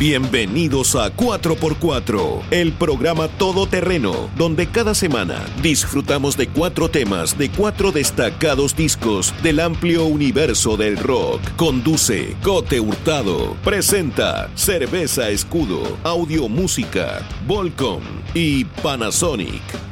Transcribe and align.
Bienvenidos 0.00 0.96
a 0.96 1.14
4x4, 1.14 2.44
el 2.50 2.72
programa 2.72 3.28
todoterreno, 3.28 4.30
donde 4.34 4.66
cada 4.66 4.94
semana 4.94 5.44
disfrutamos 5.60 6.38
de 6.38 6.48
cuatro 6.48 6.88
temas 6.88 7.36
de 7.36 7.50
cuatro 7.50 7.92
destacados 7.92 8.74
discos 8.74 9.34
del 9.42 9.60
amplio 9.60 10.06
universo 10.06 10.78
del 10.78 10.96
rock. 10.96 11.42
Conduce 11.56 12.34
Cote 12.42 12.80
Hurtado. 12.80 13.58
Presenta 13.62 14.48
Cerveza 14.54 15.28
Escudo, 15.28 15.82
Audio 16.02 16.48
Música, 16.48 17.20
Volcom 17.46 18.00
y 18.32 18.64
Panasonic. 18.64 19.89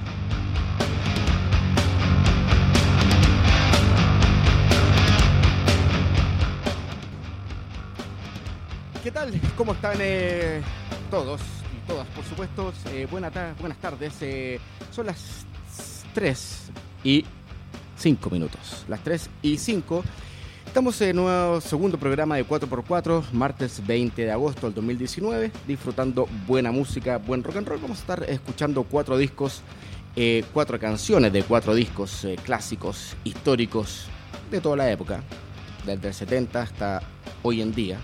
¿Cómo 9.56 9.73
están 9.73 9.97
eh, 10.01 10.60
todos 11.10 11.41
y 11.77 11.88
todas? 11.88 12.06
Por 12.09 12.24
supuesto, 12.24 12.73
eh, 12.92 13.06
buenas 13.10 13.33
tardes. 13.80 14.14
eh, 14.23 14.61
son 14.91 15.06
las 15.06 15.45
3 16.14 16.70
y 17.05 17.24
5 17.97 18.30
minutos. 18.30 18.84
Las 18.88 19.02
3 19.02 19.28
y 19.42 19.59
5. 19.59 20.05
Estamos 20.66 21.01
en 21.01 21.16
nuevo 21.16 21.61
segundo 21.61 21.98
programa 21.98 22.37
de 22.37 22.47
4x4, 22.47 23.33
martes 23.33 23.84
20 23.87 24.24
de 24.24 24.30
agosto 24.30 24.66
del 24.66 24.74
2019, 24.74 25.50
disfrutando 25.66 26.28
buena 26.47 26.70
música, 26.70 27.19
buen 27.19 27.42
rock 27.42 27.56
and 27.56 27.69
roll. 27.69 27.80
Vamos 27.80 27.98
a 27.98 28.00
estar 28.00 28.25
escuchando 28.28 28.84
cuatro 28.84 29.16
discos, 29.16 29.62
cuatro 30.52 30.78
canciones 30.78 31.33
de 31.33 31.42
cuatro 31.42 31.75
discos 31.75 32.27
clásicos, 32.45 33.16
históricos, 33.25 34.06
de 34.50 34.61
toda 34.61 34.77
la 34.77 34.91
época, 34.91 35.23
desde 35.86 36.09
el 36.09 36.14
70 36.14 36.62
hasta 36.62 37.02
hoy 37.42 37.62
en 37.62 37.75
día. 37.75 37.98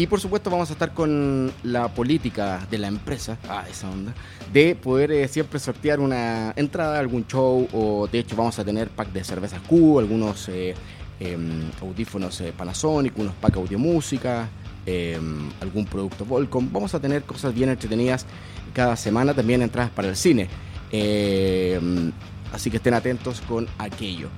Y 0.00 0.06
por 0.06 0.18
supuesto 0.18 0.48
vamos 0.48 0.70
a 0.70 0.72
estar 0.72 0.94
con 0.94 1.52
la 1.62 1.88
política 1.88 2.66
de 2.70 2.78
la 2.78 2.88
empresa, 2.88 3.36
ah, 3.50 3.66
esa 3.70 3.90
onda, 3.90 4.14
de 4.50 4.74
poder 4.74 5.12
eh, 5.12 5.28
siempre 5.28 5.60
sortear 5.60 6.00
una 6.00 6.54
entrada 6.56 6.98
algún 6.98 7.26
show 7.26 7.68
o 7.74 8.08
de 8.10 8.20
hecho 8.20 8.34
vamos 8.34 8.58
a 8.58 8.64
tener 8.64 8.88
pack 8.88 9.12
de 9.12 9.22
cervezas 9.22 9.60
Q, 9.60 9.98
algunos 9.98 10.48
eh, 10.48 10.74
em, 11.20 11.70
audífonos 11.82 12.40
eh, 12.40 12.54
Panasonic, 12.56 13.18
unos 13.18 13.34
pack 13.34 13.58
audio 13.58 13.78
música, 13.78 14.48
em, 14.86 15.50
algún 15.60 15.84
producto 15.84 16.24
Volcom. 16.24 16.70
Vamos 16.72 16.94
a 16.94 16.98
tener 16.98 17.24
cosas 17.24 17.52
bien 17.52 17.68
entretenidas 17.68 18.24
cada 18.72 18.96
semana, 18.96 19.34
también 19.34 19.60
entradas 19.60 19.90
para 19.90 20.08
el 20.08 20.16
cine. 20.16 20.48
Em, 20.90 22.10
así 22.54 22.70
que 22.70 22.78
estén 22.78 22.94
atentos 22.94 23.42
con 23.42 23.68
aquello. 23.76 24.30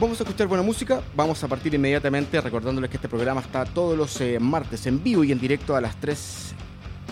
Vamos 0.00 0.20
a 0.20 0.22
escuchar 0.22 0.46
buena 0.46 0.62
música. 0.62 1.02
Vamos 1.16 1.42
a 1.42 1.48
partir 1.48 1.74
inmediatamente 1.74 2.40
recordándoles 2.40 2.88
que 2.88 2.98
este 2.98 3.08
programa 3.08 3.40
está 3.40 3.64
todos 3.64 3.98
los 3.98 4.20
eh, 4.20 4.38
martes 4.38 4.86
en 4.86 5.02
vivo 5.02 5.24
y 5.24 5.32
en 5.32 5.40
directo 5.40 5.74
a 5.74 5.80
las 5.80 5.96
3 5.96 6.54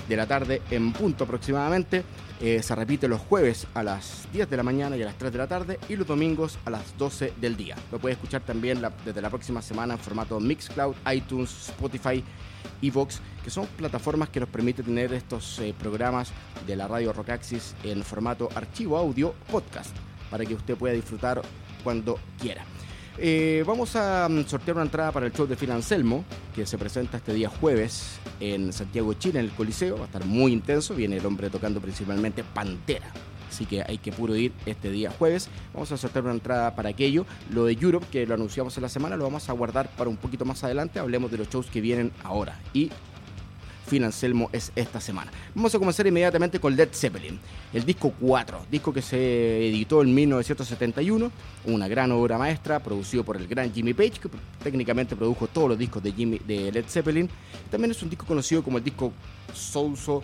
de 0.09 0.17
la 0.17 0.25
tarde 0.25 0.63
en 0.71 0.93
punto 0.93 1.25
aproximadamente. 1.25 2.05
Eh, 2.41 2.63
se 2.63 2.77
repite 2.77 3.09
los 3.09 3.21
jueves 3.21 3.67
a 3.75 3.83
las 3.83 4.29
10 4.33 4.49
de 4.49 4.57
la 4.57 4.63
mañana 4.63 4.97
y 4.97 5.03
a 5.03 5.07
las 5.07 5.19
3 5.19 5.33
de 5.33 5.39
la 5.39 5.49
tarde 5.49 5.81
y 5.89 5.97
los 5.97 6.07
domingos 6.07 6.61
a 6.65 6.71
las 6.71 6.97
12 6.97 7.33
del 7.41 7.57
día. 7.57 7.75
Lo 7.91 7.99
puede 7.99 8.15
escuchar 8.15 8.43
también 8.43 8.81
desde 9.05 9.21
la 9.21 9.31
próxima 9.31 9.63
semana 9.63 9.95
en 9.95 9.99
formato 9.99 10.39
Mixcloud, 10.39 10.95
iTunes, 11.13 11.71
Spotify, 11.71 12.23
Evox, 12.83 13.21
que 13.43 13.51
son 13.51 13.67
plataformas 13.67 14.29
que 14.29 14.39
nos 14.39 14.49
permiten 14.49 14.85
tener 14.85 15.13
estos 15.13 15.59
eh, 15.59 15.75
programas 15.77 16.31
de 16.65 16.77
la 16.77 16.87
radio 16.87 17.13
Rockaxis 17.13 17.75
en 17.83 18.05
formato 18.05 18.49
archivo 18.55 18.97
audio 18.97 19.35
podcast 19.51 19.91
para 20.31 20.45
que 20.45 20.55
usted 20.55 20.77
pueda 20.77 20.95
disfrutar 20.95 21.43
cuando 21.83 22.21
quiera. 22.41 22.65
Eh, 23.19 23.65
vamos 23.67 23.97
a 23.97 24.29
mm, 24.29 24.45
sortear 24.47 24.77
una 24.77 24.85
entrada 24.85 25.11
para 25.11 25.27
el 25.27 25.33
show 25.33 25.47
de 25.47 25.57
Phil 25.57 25.71
Anselmo, 25.71 26.25
que 26.55 26.67
se 26.67 26.77
presenta 26.77 27.17
este 27.17 27.33
día 27.33 27.49
jueves 27.49 28.19
en 28.41 28.73
Santiago, 28.73 29.15
Chile, 29.15 29.41
en 29.41 29.47
el 29.47 29.53
Coliseo. 29.53 29.97
Va 29.97 30.03
a 30.03 30.07
estar 30.07 30.25
muy 30.25 30.53
intenso. 30.53 30.95
Viene 30.95 31.17
el 31.17 31.25
hombre 31.25 31.49
tocando 31.49 31.81
principalmente 31.81 32.45
Pantera. 32.45 33.11
Así 33.49 33.65
que 33.65 33.83
hay 33.83 33.99
que 33.99 34.13
puro 34.13 34.37
ir 34.37 34.53
este 34.67 34.91
día 34.91 35.11
jueves. 35.11 35.49
Vamos 35.73 35.91
a 35.93 35.97
sortear 35.97 36.25
una 36.25 36.35
entrada 36.35 36.75
para 36.75 36.91
aquello. 36.91 37.25
Lo 37.51 37.65
de 37.65 37.73
Europe, 37.73 38.07
que 38.11 38.27
lo 38.27 38.35
anunciamos 38.35 38.77
en 38.77 38.83
la 38.83 38.89
semana, 38.91 39.17
lo 39.17 39.25
vamos 39.25 39.49
a 39.49 39.53
guardar 39.53 39.89
para 39.97 40.11
un 40.11 40.19
poquito 40.19 40.45
más 40.45 40.63
adelante. 40.63 40.99
Hablemos 40.99 41.31
de 41.31 41.39
los 41.39 41.49
shows 41.49 41.67
que 41.69 41.81
vienen 41.81 42.13
ahora. 42.23 42.61
Y 42.75 42.91
Phil 43.89 44.05
Anselmo 44.05 44.51
es 44.53 44.73
esta 44.77 45.01
semana. 45.01 45.31
Vamos 45.55 45.75
a 45.75 45.79
comenzar 45.79 46.07
inmediatamente 46.07 46.59
con 46.61 46.75
Led 46.75 46.91
Zeppelin, 46.93 47.39
el 47.73 47.85
disco 47.85 48.13
4, 48.21 48.67
disco 48.71 48.93
que 48.93 49.03
se 49.03 49.69
editó 49.69 50.03
en 50.03 50.15
1971, 50.15 51.31
una 51.65 51.89
gran 51.89 52.13
obra 52.13 52.39
maestra, 52.39 52.81
producido 52.81 53.25
por 53.25 53.37
el 53.37 53.47
gran 53.47 53.73
Jimmy 53.73 53.95
Page, 53.95 54.21
que 54.21 54.29
técnicamente 54.63 55.17
produjo 55.17 55.47
todos 55.47 55.71
los 55.71 55.79
discos 55.79 56.03
de, 56.03 56.13
Jimmy, 56.13 56.39
de 56.47 56.73
Led 56.73 56.87
Zeppelin. 56.89 57.29
También 57.71 57.91
es 57.91 58.03
un 58.03 58.11
disco 58.11 58.27
conocido 58.27 58.63
como 58.63 58.79
el 58.79 58.85
disco 58.85 59.13
Soulso, 59.55 60.23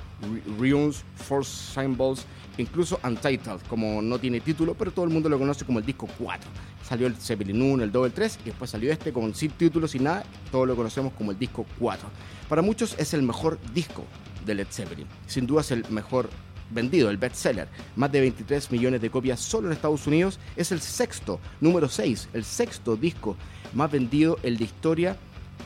Runes, 0.59 1.05
Force 1.17 1.73
Symbols, 1.75 2.27
incluso 2.59 3.01
Untitled, 3.05 3.61
como 3.69 4.03
no 4.03 4.19
tiene 4.19 4.41
título, 4.41 4.75
pero 4.75 4.91
todo 4.91 5.05
el 5.05 5.11
mundo 5.11 5.29
lo 5.29 5.39
conoce 5.39 5.65
como 5.65 5.79
el 5.79 5.87
disco 5.87 6.09
4. 6.19 6.51
Salió 6.87 7.07
el 7.07 7.17
Zeppelin 7.17 7.63
1, 7.63 7.85
el 7.85 7.93
2, 7.93 8.07
el 8.07 8.13
3 8.13 8.39
y 8.43 8.45
después 8.47 8.71
salió 8.71 8.93
este 8.93 9.13
con 9.13 9.35
sin 9.35 9.51
título, 9.53 9.89
sin 9.89 10.05
nada, 10.05 10.25
todos 10.51 10.67
lo 10.67 10.77
conocemos 10.77 11.13
como 11.15 11.31
el 11.31 11.39
disco 11.39 11.65
4. 11.79 12.09
Para 12.53 12.61
muchos 12.61 12.95
es 12.99 13.15
el 13.15 13.23
mejor 13.23 13.59
disco 13.73 14.05
de 14.45 14.55
Led 14.55 14.67
Zeppelin, 14.71 15.07
sin 15.27 15.47
duda 15.47 15.63
es 15.63 15.71
el 15.71 15.87
mejor 15.89 16.29
vendido, 16.69 17.09
el 17.09 17.17
bestseller, 17.17 17.67
más 17.97 18.13
de 18.13 18.21
23 18.21 18.71
millones 18.71 19.01
de 19.01 19.09
copias 19.09 19.41
solo 19.41 19.69
en 19.69 19.73
Estados 19.73 20.07
Unidos, 20.07 20.39
es 20.55 20.71
el 20.71 20.83
sexto, 20.83 21.41
número 21.63 21.89
6, 21.89 22.29
el 22.35 22.45
sexto 22.45 22.95
disco 22.95 23.39
más 23.73 23.91
vendido 23.91 24.39
en 24.43 24.59
la 24.59 24.65
historia 24.65 25.17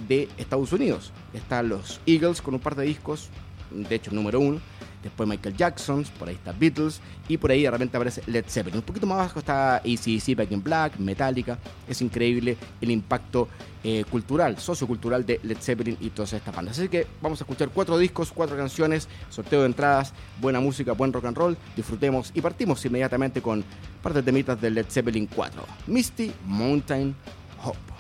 de 0.07 0.29
Estados 0.37 0.73
Unidos. 0.73 1.13
Están 1.35 1.71
los 1.71 2.01
Eagles 2.07 2.41
con 2.41 2.55
un 2.55 2.61
par 2.61 2.77
de 2.77 2.85
discos, 2.85 3.31
de 3.73 3.93
hecho 3.93 4.13
número 4.13 4.39
uno, 4.39 4.61
después 5.07 5.29
Michael 5.29 5.57
Jackson, 5.57 6.05
por 6.19 6.29
ahí 6.29 6.35
está 6.35 6.53
Beatles 6.53 7.01
y 7.29 7.37
por 7.37 7.51
ahí 7.51 7.63
de 7.63 7.71
repente 7.71 7.97
aparece 7.97 8.23
Led 8.27 8.45
Zeppelin. 8.49 8.79
Un 8.79 8.85
poquito 8.85 9.07
más 9.07 9.19
abajo 9.19 9.39
está 9.39 9.77
ACDC, 9.77 10.37
Back 10.37 10.53
in 10.53 10.63
Black, 10.63 10.99
Metallica. 10.99 11.59
Es 11.89 12.01
increíble 12.03 12.57
el 12.81 12.91
impacto 12.91 13.49
eh, 13.85 14.05
cultural, 14.11 14.59
sociocultural 14.59 15.25
de 15.25 15.41
Led 15.43 15.59
Zeppelin 15.59 15.97
y 16.01 16.11
todas 16.11 16.33
estas 16.33 16.55
bandas. 16.55 16.79
Así 16.79 16.89
que 16.89 17.07
vamos 17.23 17.41
a 17.41 17.45
escuchar 17.45 17.69
cuatro 17.71 17.99
discos, 17.99 18.33
cuatro 18.33 18.57
canciones, 18.57 19.09
sorteo 19.31 19.61
de 19.61 19.67
entradas, 19.67 20.13
buena 20.41 20.61
música, 20.61 20.93
buen 20.93 21.13
rock 21.13 21.27
and 21.27 21.37
roll. 21.37 21.57
Disfrutemos 21.77 22.33
y 22.35 22.41
partimos 22.41 22.85
inmediatamente 22.85 23.41
con 23.41 23.65
partes 24.03 24.25
de 24.25 24.33
mitas 24.33 24.61
de 24.61 24.71
Led 24.71 24.87
Zeppelin 24.89 25.27
4. 25.27 25.63
Misty 25.87 26.33
Mountain 26.47 27.15
Hope. 27.63 27.96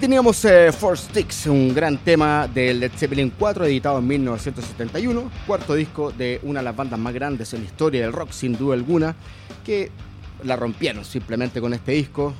Teníamos 0.00 0.42
eh, 0.46 0.72
Four 0.72 0.96
Sticks, 0.96 1.46
un 1.46 1.74
gran 1.74 1.98
tema 1.98 2.48
del 2.48 2.80
Led 2.80 2.92
Zeppelin 2.96 3.30
4, 3.38 3.66
editado 3.66 3.98
en 3.98 4.06
1971, 4.06 5.30
cuarto 5.46 5.74
disco 5.74 6.10
de 6.10 6.40
una 6.42 6.60
de 6.60 6.64
las 6.64 6.74
bandas 6.74 6.98
más 6.98 7.12
grandes 7.12 7.52
en 7.52 7.60
la 7.60 7.66
historia 7.66 8.00
del 8.00 8.12
rock, 8.14 8.30
sin 8.30 8.56
duda 8.56 8.74
alguna, 8.74 9.14
que 9.62 9.90
la 10.42 10.56
rompieron 10.56 11.04
simplemente 11.04 11.60
con 11.60 11.74
este 11.74 11.92
disco, 11.92 12.32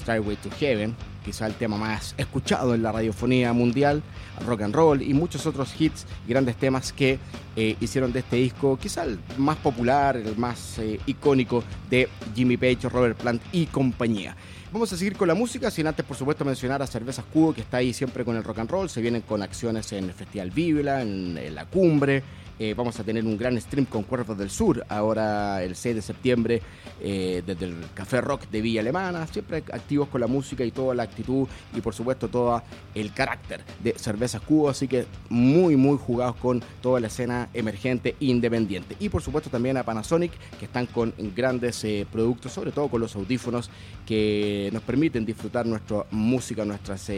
Skyway 0.00 0.36
to 0.36 0.50
Heaven, 0.52 0.94
quizá 1.24 1.48
el 1.48 1.54
tema 1.54 1.76
más 1.76 2.14
escuchado 2.16 2.76
en 2.76 2.82
la 2.84 2.92
radiofonía 2.92 3.52
mundial, 3.52 4.04
rock 4.46 4.62
and 4.62 4.74
roll 4.74 5.02
y 5.02 5.12
muchos 5.12 5.46
otros 5.46 5.74
hits 5.80 6.06
grandes 6.28 6.54
temas 6.56 6.92
que 6.92 7.18
eh, 7.56 7.76
hicieron 7.80 8.12
de 8.12 8.20
este 8.20 8.36
disco, 8.36 8.78
quizá 8.80 9.02
el 9.02 9.18
más 9.36 9.56
popular, 9.56 10.16
el 10.16 10.36
más 10.36 10.78
eh, 10.78 11.00
icónico 11.06 11.64
de 11.90 12.08
Jimmy 12.36 12.56
Page, 12.56 12.88
Robert 12.88 13.18
Plant 13.18 13.42
y 13.50 13.66
compañía. 13.66 14.36
Vamos 14.72 14.92
a 14.92 14.96
seguir 14.96 15.16
con 15.16 15.26
la 15.26 15.34
música, 15.34 15.68
sin 15.68 15.88
antes, 15.88 16.06
por 16.06 16.16
supuesto, 16.16 16.44
mencionar 16.44 16.80
a 16.80 16.86
Cervezas 16.86 17.24
Cubo, 17.32 17.52
que 17.52 17.60
está 17.60 17.78
ahí 17.78 17.92
siempre 17.92 18.24
con 18.24 18.36
el 18.36 18.44
rock 18.44 18.60
and 18.60 18.70
roll. 18.70 18.88
Se 18.88 19.00
vienen 19.00 19.22
con 19.22 19.42
acciones 19.42 19.90
en 19.90 20.04
el 20.04 20.12
Festival 20.12 20.52
Biblia, 20.52 21.02
en 21.02 21.52
la 21.52 21.64
Cumbre, 21.64 22.22
eh, 22.60 22.74
vamos 22.74 23.00
a 23.00 23.04
tener 23.04 23.24
un 23.24 23.38
gran 23.38 23.58
stream 23.58 23.86
con 23.86 24.02
Cuervos 24.02 24.36
del 24.36 24.50
Sur, 24.50 24.84
ahora 24.90 25.64
el 25.64 25.74
6 25.74 25.94
de 25.94 26.02
septiembre, 26.02 26.60
eh, 27.00 27.42
desde 27.46 27.64
el 27.64 27.74
Café 27.94 28.20
Rock 28.20 28.50
de 28.50 28.60
Villa 28.60 28.82
Alemana, 28.82 29.26
siempre 29.26 29.64
activos 29.72 30.08
con 30.08 30.20
la 30.20 30.26
música 30.26 30.62
y 30.62 30.70
toda 30.70 30.94
la 30.94 31.04
actitud 31.04 31.48
y 31.74 31.80
por 31.80 31.94
supuesto 31.94 32.28
todo 32.28 32.62
el 32.94 33.14
carácter 33.14 33.62
de 33.82 33.94
Cervezas 33.94 34.42
Cubo, 34.42 34.68
así 34.68 34.88
que 34.88 35.06
muy, 35.30 35.74
muy 35.76 35.96
jugados 35.96 36.36
con 36.36 36.62
toda 36.82 37.00
la 37.00 37.06
escena 37.06 37.48
emergente 37.54 38.14
independiente. 38.20 38.94
Y 39.00 39.08
por 39.08 39.22
supuesto 39.22 39.48
también 39.48 39.78
a 39.78 39.82
Panasonic, 39.82 40.32
que 40.58 40.66
están 40.66 40.84
con 40.84 41.14
grandes 41.34 41.82
eh, 41.84 42.06
productos, 42.12 42.52
sobre 42.52 42.72
todo 42.72 42.88
con 42.88 43.00
los 43.00 43.16
audífonos 43.16 43.70
que 44.04 44.68
nos 44.70 44.82
permiten 44.82 45.24
disfrutar 45.24 45.64
nuestra 45.64 46.04
música, 46.10 46.66
nuestras 46.66 47.08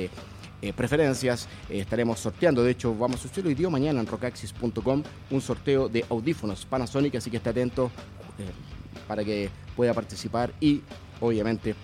eh, 0.62 0.72
preferencias. 0.72 1.48
Eh, 1.68 1.80
estaremos 1.80 2.20
sorteando, 2.20 2.62
de 2.62 2.70
hecho, 2.70 2.94
vamos 2.94 3.24
a 3.24 3.28
hacerlo 3.28 3.48
hoy 3.48 3.56
día 3.56 3.68
mañana 3.68 3.98
en 3.98 4.06
rockaxis.com 4.06 5.02
un 5.32 5.40
sorteo 5.40 5.88
de 5.88 6.04
audífonos 6.08 6.64
Panasonic, 6.66 7.16
así 7.16 7.32
que 7.32 7.38
esté 7.38 7.50
atento 7.50 7.90
eh, 8.38 8.44
para 9.08 9.24
que 9.24 9.50
pueda 9.74 9.92
participar 9.92 10.52
y, 10.60 10.80
obviamente, 11.20 11.74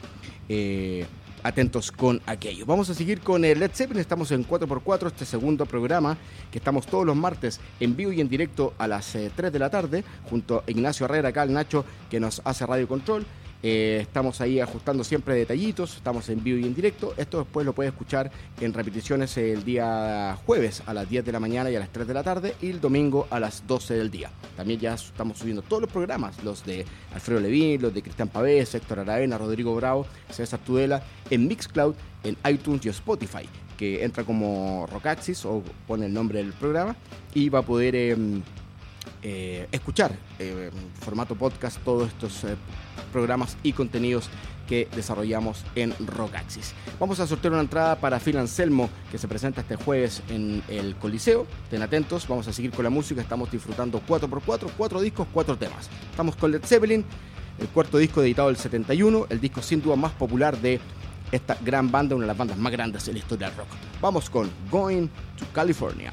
atentos 1.42 1.90
con 1.90 2.23
aquello. 2.25 2.66
Vamos 2.66 2.88
a 2.88 2.94
seguir 2.94 3.20
con 3.20 3.44
el 3.44 3.58
Led 3.58 3.73
Zeppelin, 3.75 4.00
estamos 4.00 4.30
en 4.30 4.47
4x4, 4.47 5.08
este 5.08 5.25
segundo 5.25 5.66
programa, 5.66 6.16
que 6.52 6.58
estamos 6.58 6.87
todos 6.87 7.04
los 7.04 7.16
martes 7.16 7.61
en 7.80 7.97
vivo 7.97 8.12
y 8.12 8.20
en 8.20 8.28
directo 8.28 8.75
a 8.78 8.87
las 8.87 9.16
3 9.35 9.52
de 9.52 9.58
la 9.58 9.70
tarde, 9.70 10.04
junto 10.30 10.62
a 10.64 10.70
Ignacio 10.70 11.04
Herrera, 11.04 11.30
acá 11.30 11.42
el 11.42 11.52
Nacho, 11.52 11.85
que 12.08 12.20
nos 12.20 12.40
hace 12.44 12.64
radio 12.64 12.87
control. 12.87 13.26
Eh, 13.62 13.98
estamos 14.02 14.40
ahí 14.40 14.60
ajustando 14.60 15.02
siempre 15.02 15.34
detallitos, 15.34 15.96
estamos 15.96 16.28
en 16.28 16.42
vivo 16.42 16.58
y 16.58 16.64
en 16.64 16.74
directo. 16.74 17.14
Esto 17.16 17.38
después 17.38 17.66
lo 17.66 17.72
puede 17.72 17.88
escuchar 17.88 18.30
en 18.60 18.72
repeticiones 18.72 19.36
el 19.36 19.64
día 19.64 20.38
jueves 20.46 20.82
a 20.86 20.94
las 20.94 21.08
10 21.08 21.24
de 21.24 21.32
la 21.32 21.40
mañana 21.40 21.70
y 21.70 21.76
a 21.76 21.80
las 21.80 21.90
3 21.90 22.06
de 22.06 22.14
la 22.14 22.22
tarde 22.22 22.54
y 22.62 22.70
el 22.70 22.80
domingo 22.80 23.26
a 23.30 23.40
las 23.40 23.66
12 23.66 23.94
del 23.94 24.10
día. 24.10 24.30
También 24.56 24.78
ya 24.78 24.94
estamos 24.94 25.38
subiendo 25.38 25.62
todos 25.62 25.82
los 25.82 25.90
programas, 25.90 26.42
los 26.44 26.64
de 26.64 26.84
Alfredo 27.12 27.40
Levín, 27.40 27.82
los 27.82 27.92
de 27.92 28.02
Cristian 28.02 28.28
Pavés, 28.28 28.74
Héctor 28.74 29.00
Aravena, 29.00 29.38
Rodrigo 29.38 29.74
Bravo, 29.74 30.06
César 30.30 30.60
Tudela, 30.60 31.02
en 31.30 31.48
Mixcloud, 31.48 31.94
en 32.22 32.36
iTunes 32.48 32.86
y 32.86 32.90
Spotify, 32.90 33.48
que 33.76 34.04
entra 34.04 34.22
como 34.22 34.86
Rockaxis 34.86 35.44
o 35.44 35.62
pone 35.86 36.06
el 36.06 36.12
nombre 36.12 36.38
del 36.38 36.52
programa 36.52 36.96
y 37.34 37.48
va 37.48 37.60
a 37.60 37.62
poder... 37.62 37.96
Em, 37.96 38.42
eh, 39.22 39.68
escuchar 39.72 40.12
eh, 40.38 40.70
en 40.72 41.02
formato 41.02 41.34
podcast 41.34 41.78
todos 41.84 42.08
estos 42.08 42.44
eh, 42.44 42.56
programas 43.12 43.56
y 43.62 43.72
contenidos 43.72 44.30
que 44.68 44.88
desarrollamos 44.94 45.64
en 45.74 45.94
Rockaxis. 46.06 46.74
Vamos 47.00 47.18
a 47.20 47.26
sortear 47.26 47.54
una 47.54 47.62
entrada 47.62 47.96
para 47.96 48.20
Phil 48.20 48.36
Anselmo 48.36 48.90
que 49.10 49.18
se 49.18 49.26
presenta 49.26 49.62
este 49.62 49.76
jueves 49.76 50.22
en 50.28 50.62
el 50.68 50.94
Coliseo. 50.96 51.46
Estén 51.64 51.82
atentos, 51.82 52.28
vamos 52.28 52.46
a 52.48 52.52
seguir 52.52 52.70
con 52.70 52.84
la 52.84 52.90
música. 52.90 53.20
Estamos 53.20 53.50
disfrutando 53.50 54.02
4x4, 54.06 54.70
4 54.76 55.00
discos, 55.00 55.26
4 55.32 55.56
temas. 55.56 55.88
Estamos 56.10 56.36
con 56.36 56.52
Led 56.52 56.64
Zeppelin, 56.64 57.04
el 57.58 57.68
cuarto 57.68 57.98
disco 57.98 58.22
editado 58.22 58.48
del 58.48 58.58
71, 58.58 59.26
el 59.30 59.40
disco 59.40 59.62
sin 59.62 59.80
duda 59.80 59.96
más 59.96 60.12
popular 60.12 60.58
de 60.58 60.80
esta 61.32 61.56
gran 61.62 61.90
banda, 61.90 62.14
una 62.14 62.24
de 62.24 62.28
las 62.28 62.38
bandas 62.38 62.58
más 62.58 62.72
grandes 62.72 63.06
en 63.08 63.14
la 63.14 63.20
historia 63.20 63.48
del 63.48 63.56
rock. 63.56 63.68
Vamos 64.00 64.30
con 64.30 64.50
Going 64.70 65.08
to 65.38 65.46
California. 65.52 66.12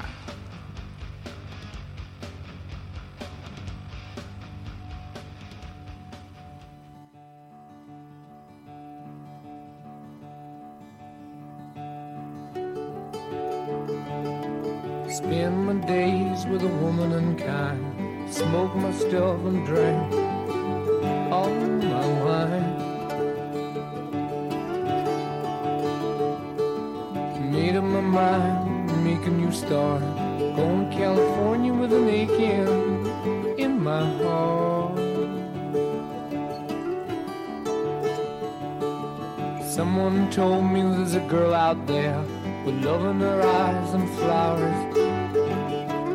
With 42.66 42.84
love 42.84 43.06
in 43.06 43.20
her 43.20 43.42
eyes 43.42 43.94
and 43.94 44.10
flowers 44.10 44.96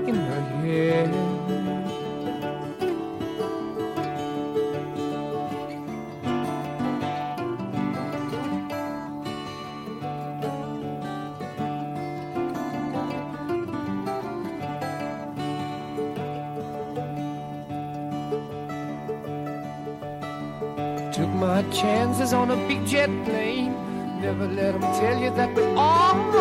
in 0.05 0.15
her 0.15 0.41
hair. 0.61 1.07
Took 21.13 21.29
my 21.29 21.63
chances 21.71 22.33
on 22.33 22.51
a 22.51 22.57
big 22.67 22.85
jet 22.85 23.09
plane. 23.23 23.73
Never 24.21 24.47
let 24.47 24.73
them 24.73 24.81
tell 24.81 25.17
you 25.17 25.29
that 25.31 25.55
we're 25.55 25.75
all 25.75 26.40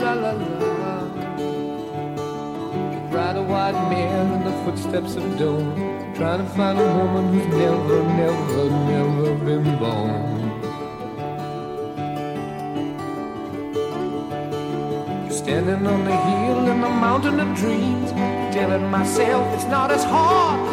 La 0.00 0.12
la 0.14 0.32
la. 0.32 0.64
Ride 3.14 3.36
a 3.36 3.42
white 3.42 3.78
mare 3.90 4.26
in 4.34 4.44
the 4.44 4.52
footsteps 4.64 5.14
of 5.14 5.38
dawn, 5.38 5.74
trying 6.14 6.40
to 6.44 6.50
find 6.54 6.78
a 6.78 6.86
woman 6.98 7.32
who's 7.32 7.46
never, 7.46 8.02
never, 8.22 8.70
never 8.90 9.34
been 9.44 9.78
born. 9.78 10.34
Standing 15.30 15.86
on 15.86 16.04
the 16.04 16.16
hill 16.16 16.66
in 16.72 16.80
the 16.80 16.88
mountain 16.88 17.38
of 17.38 17.56
dreams, 17.56 18.10
telling 18.52 18.90
myself 18.90 19.54
it's 19.54 19.66
not 19.66 19.90
as 19.90 20.02
hard, 20.02 20.63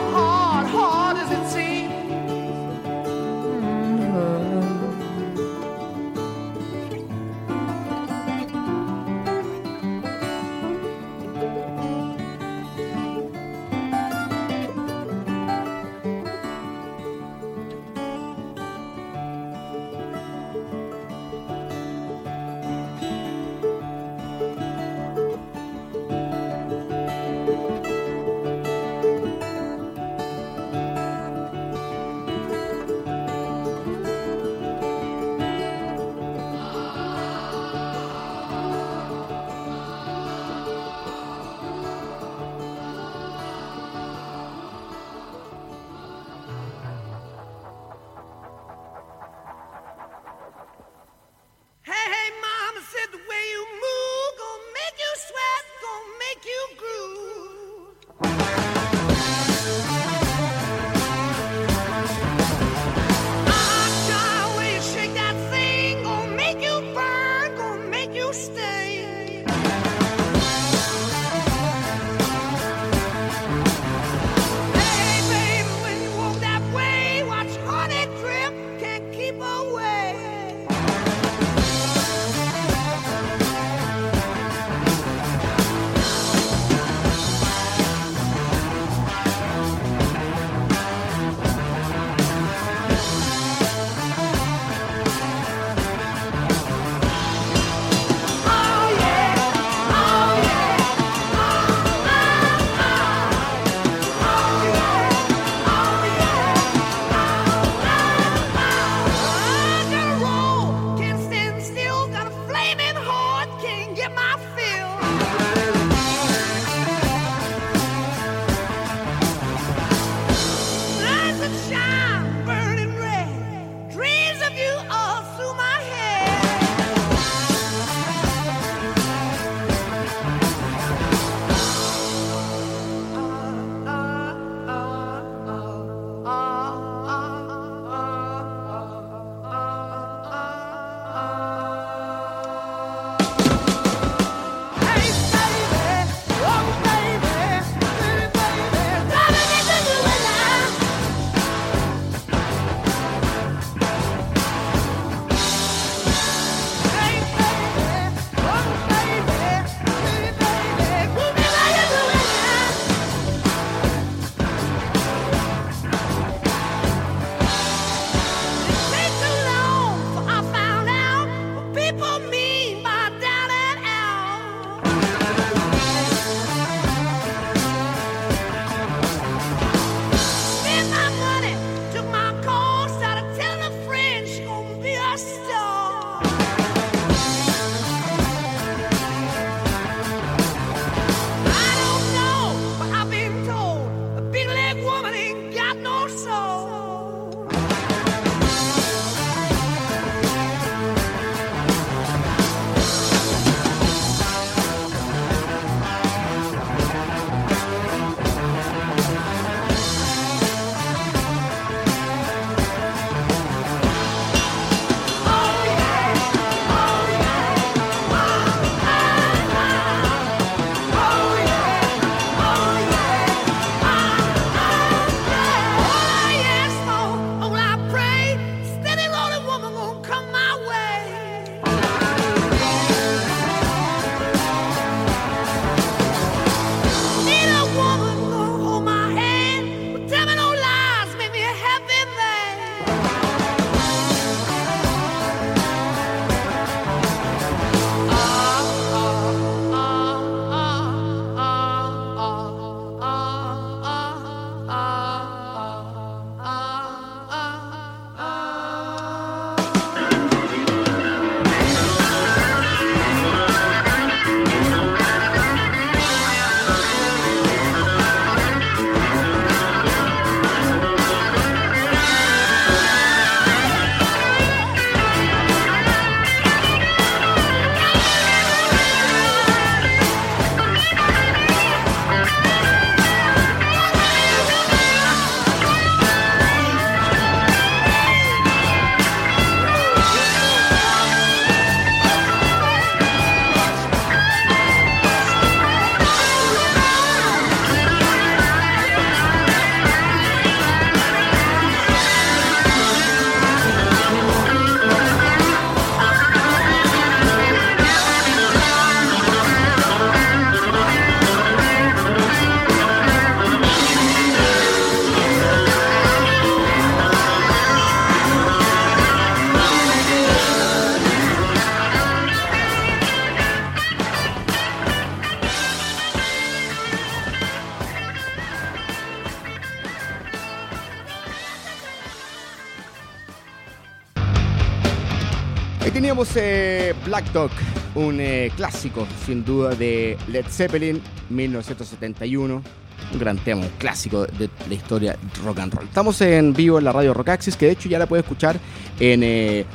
Teníamos 335.93 336.30
eh, 336.38 336.95
Black 337.06 337.34
Dog, 337.34 337.51
un 337.95 338.21
eh, 338.21 338.49
clásico 338.56 339.06
sin 339.25 339.43
duda 339.43 339.75
de 339.75 340.17
Led 340.30 340.45
Zeppelin, 340.47 341.01
1971. 341.30 342.63
Un 343.12 343.19
gran 343.19 343.38
tema, 343.39 343.63
un 343.63 343.69
clásico 343.77 344.25
de 344.25 344.49
la 344.69 344.73
historia 344.73 345.17
rock 345.43 345.60
and 345.60 345.73
roll. 345.73 345.84
Estamos 345.86 346.21
en 346.21 346.54
vivo 346.54 346.77
en 346.80 346.86
la 346.86 346.93
radio 346.93 347.13
Rock 347.13 347.30
Access, 347.30 347.58
que 347.58 347.65
de 347.65 347.73
hecho 347.73 347.89
ya 347.89 347.99
la 347.99 348.06
puede 348.06 348.21
escuchar 348.21 348.58
en 349.01 349.21
eh, 349.21 349.65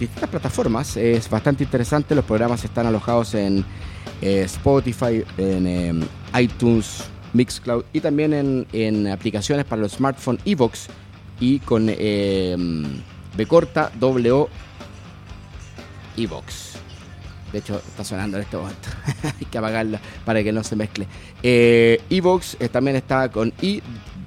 distintas 0.00 0.30
plataformas. 0.30 0.96
Es 0.96 1.30
bastante 1.30 1.62
interesante. 1.62 2.16
Los 2.16 2.24
programas 2.24 2.64
están 2.64 2.86
alojados 2.86 3.34
en 3.34 3.64
Spotify, 4.20 5.24
en 5.38 5.66
em, 5.66 6.00
iTunes, 6.40 7.04
Mixcloud 7.34 7.84
y 7.92 8.00
también 8.00 8.32
en, 8.32 8.66
en 8.72 9.06
aplicaciones 9.06 9.64
para 9.64 9.82
los 9.82 9.92
smartphones 9.92 10.42
Evox 10.44 10.88
y 11.38 11.60
con 11.60 11.88
em, 11.88 13.00
B 13.36 13.46
corta 13.46 13.92
W 14.00 14.48
Evox. 16.16 16.72
De 17.52 17.58
hecho, 17.58 17.76
está 17.76 18.02
sonando 18.02 18.38
en 18.38 18.44
este 18.44 18.56
momento. 18.56 18.88
Hay 19.40 19.46
que 19.46 19.58
apagarla 19.58 20.00
para 20.24 20.42
que 20.42 20.52
no 20.52 20.64
se 20.64 20.74
mezcle. 20.74 21.06
Eh, 21.42 22.00
Evox 22.08 22.56
eh, 22.60 22.68
también 22.68 22.96
está 22.96 23.30
con 23.30 23.52
I, 23.60 23.82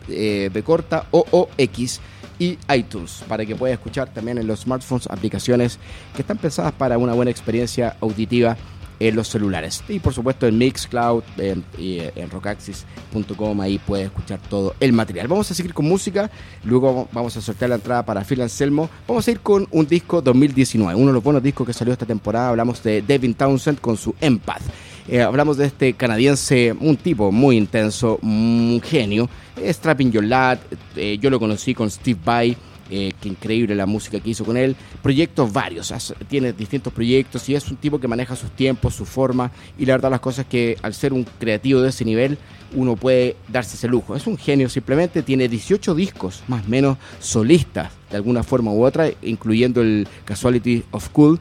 eh, 0.10 0.50
B 0.54 0.63
corta, 0.63 1.08
O, 1.12 1.26
O, 1.32 1.50
X 1.58 2.00
y 2.38 2.58
iTunes 2.74 3.24
para 3.28 3.45
que 3.45 3.56
pueda 3.56 3.74
escuchar 3.74 4.10
también 4.13 4.38
en 4.38 4.48
los 4.48 4.62
smartphones 4.62 5.08
aplicaciones 5.08 5.80
que 6.13 6.21
están 6.21 6.38
pensadas 6.38 6.74
para 6.74 6.98
una 6.98 7.13
buena 7.13 7.32
experiencia 7.32 7.95
auditiva 8.02 8.58
en 9.00 9.16
los 9.16 9.28
celulares. 9.28 9.84
Y 9.88 10.00
por 10.00 10.14
supuesto 10.14 10.48
en 10.48 10.58
Mixcloud 10.58 11.24
en, 11.38 11.64
y 11.78 12.00
en 12.16 12.30
rockaxis.com 12.30 13.62
ahí 13.62 13.80
puedes 13.80 14.08
escuchar 14.08 14.40
todo 14.50 14.76
el 14.80 14.94
material. 14.94 15.28
Vamos 15.28 15.50
a 15.52 15.54
seguir 15.54 15.74
con 15.74 15.88
música, 15.88 16.30
luego 16.64 17.08
vamos 17.12 17.36
a 17.38 17.42
sortear 17.42 17.70
la 17.70 17.76
entrada 17.76 18.06
para 18.06 18.24
Phil 18.24 18.42
Anselmo. 18.42 18.90
Vamos 19.08 19.28
a 19.28 19.32
ir 19.32 19.40
con 19.40 19.68
un 19.72 19.88
disco 19.88 20.22
2019, 20.22 20.96
uno 20.96 21.08
de 21.08 21.14
los 21.14 21.24
buenos 21.24 21.44
discos 21.44 21.68
que 21.68 21.74
salió 21.74 21.94
esta 21.94 22.06
temporada. 22.06 22.50
Hablamos 22.50 22.82
de 22.84 23.02
Devin 23.02 23.34
Townsend 23.34 23.80
con 23.80 23.98
su 23.98 24.16
Empath. 24.22 24.64
Eh, 25.08 25.22
hablamos 25.22 25.58
de 25.58 25.68
este 25.68 25.94
canadiense, 25.94 26.76
un 26.80 26.98
tipo 26.98 27.32
muy 27.32 27.58
intenso, 27.58 28.18
un 28.24 28.82
genio. 28.84 29.30
Strapping 29.64 30.12
Your 30.12 30.24
Lad, 30.24 30.58
eh, 30.96 31.18
yo 31.22 31.30
lo 31.30 31.40
conocí 31.40 31.74
con 31.76 31.90
Steve 31.92 32.20
Vai 32.24 32.58
eh, 32.89 33.13
qué 33.19 33.30
increíble 33.30 33.76
la 33.76 33.86
música 33.86 34.19
que 34.19 34.30
hizo 34.30 34.45
con 34.45 34.58
él. 34.58 34.76
Proyectos 35.02 35.52
varios, 35.52 35.93
tiene 36.28 36.54
distintos 36.54 36.93
proyectos 36.93 37.48
y 37.50 37.56
es 37.56 37.69
un 37.69 37.78
tipo 37.78 38.00
que 38.00 38.08
maneja 38.08 38.36
sus 38.36 38.52
tiempos, 38.52 38.95
su 38.95 39.06
forma 39.06 39.52
y 39.78 39.86
la 39.86 39.93
verdad 39.93 40.12
las 40.12 40.19
cosas 40.19 40.45
que 40.45 40.78
al 40.82 40.93
ser 40.93 41.13
un 41.13 41.26
creativo 41.39 41.82
de 41.82 41.89
ese 41.89 42.06
nivel 42.06 42.38
uno 42.74 42.95
puede 42.95 43.36
darse 43.48 43.76
ese 43.76 43.88
lujo. 43.88 44.15
Es 44.15 44.28
un 44.28 44.38
genio 44.38 44.69
simplemente, 44.69 45.24
tiene 45.24 45.48
18 45.48 45.95
discos 45.95 46.43
más 46.48 46.65
o 46.65 46.69
menos 46.69 46.98
solistas 47.19 47.91
de 48.10 48.17
alguna 48.17 48.43
forma 48.43 48.71
u 48.71 48.84
otra, 48.86 49.10
incluyendo 49.21 49.82
el 49.82 50.08
Casualty 50.26 50.84
of 50.91 51.10
Cool, 51.10 51.39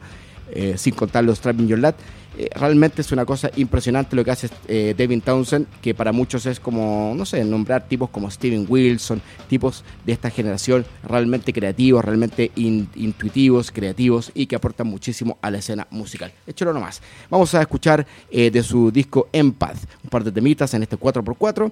eh, 0.51 0.75
sin 0.77 0.93
contar 0.93 1.23
los 1.23 1.39
Trapping 1.39 1.67
Your 1.67 1.79
Lad. 1.79 1.95
Eh, 2.37 2.49
realmente 2.53 3.01
es 3.01 3.11
una 3.11 3.25
cosa 3.25 3.49
impresionante 3.55 4.15
lo 4.15 4.23
que 4.23 4.31
hace 4.31 4.49
eh, 4.67 4.93
Devin 4.97 5.21
Townsend, 5.21 5.67
que 5.81 5.93
para 5.93 6.11
muchos 6.11 6.45
es 6.45 6.59
como, 6.59 7.13
no 7.15 7.25
sé, 7.25 7.43
nombrar 7.45 7.87
tipos 7.87 8.09
como 8.09 8.29
Steven 8.29 8.65
Wilson, 8.67 9.21
tipos 9.47 9.83
de 10.05 10.13
esta 10.13 10.29
generación 10.29 10.85
realmente 11.03 11.53
creativos, 11.53 12.03
realmente 12.03 12.51
intuitivos, 12.55 13.71
creativos 13.71 14.31
y 14.33 14.47
que 14.47 14.55
aportan 14.55 14.87
muchísimo 14.87 15.37
a 15.41 15.49
la 15.49 15.59
escena 15.59 15.87
musical. 15.91 16.31
Échalo 16.45 16.73
nomás. 16.73 17.01
Vamos 17.29 17.53
a 17.55 17.61
escuchar 17.61 18.05
eh, 18.29 18.51
de 18.51 18.63
su 18.63 18.91
disco 18.91 19.29
Empath, 19.31 19.77
un 20.03 20.09
par 20.09 20.23
de 20.23 20.31
temitas 20.31 20.73
en 20.73 20.83
este 20.83 20.97
4x4, 20.97 21.71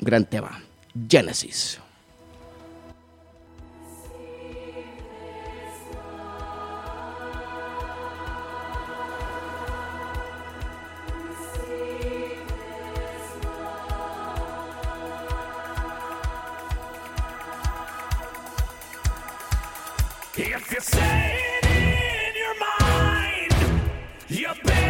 gran 0.00 0.24
tema, 0.24 0.60
Genesis. 1.08 1.83
You're 20.74 20.80
saying 20.80 21.62
in 21.62 22.34
your 22.34 22.58
mind, 22.58 23.54
you 24.26 24.48
better. 24.64 24.83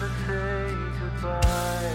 Say 0.00 0.74
goodbye. 0.98 1.90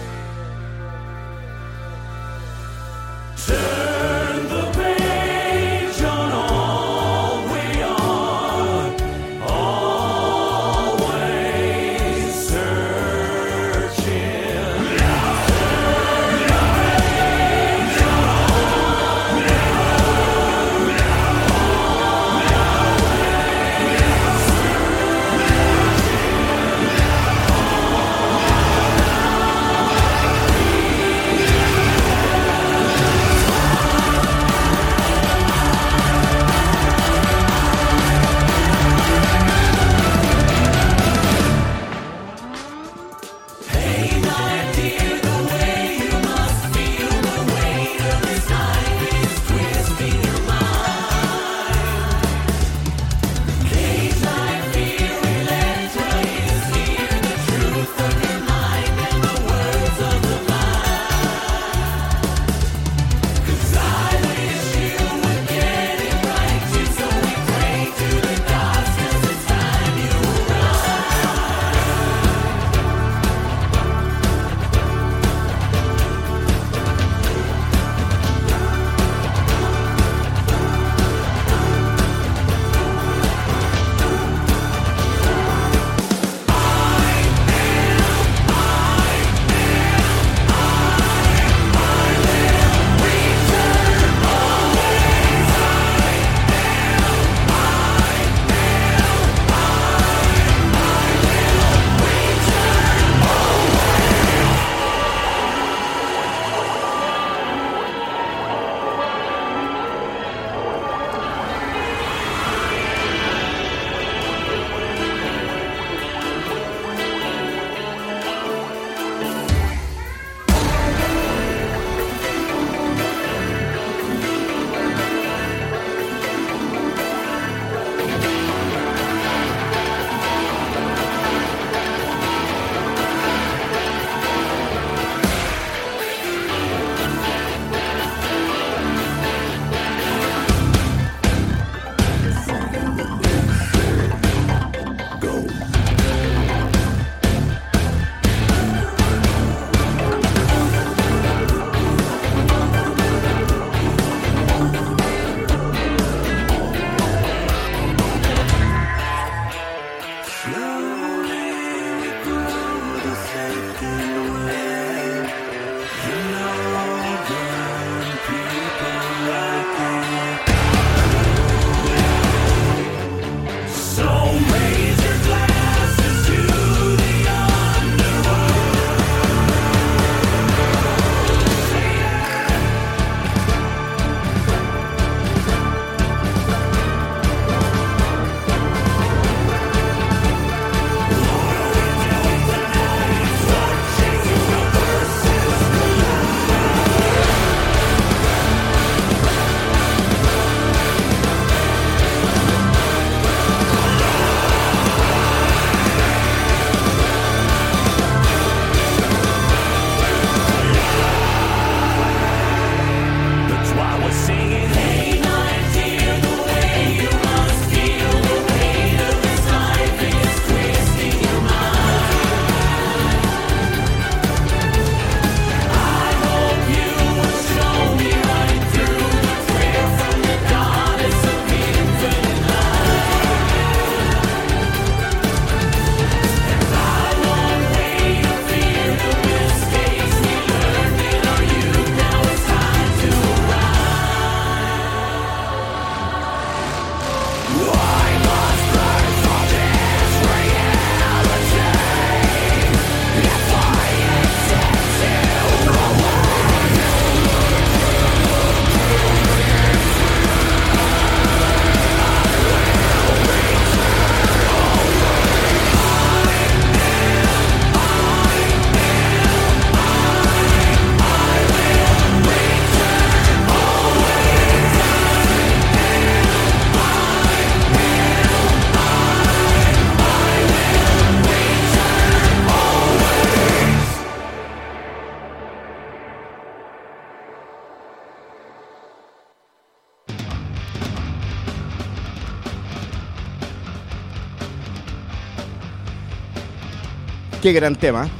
Qué 297.46 297.52
gran 297.52 297.76
tema. 297.76 298.10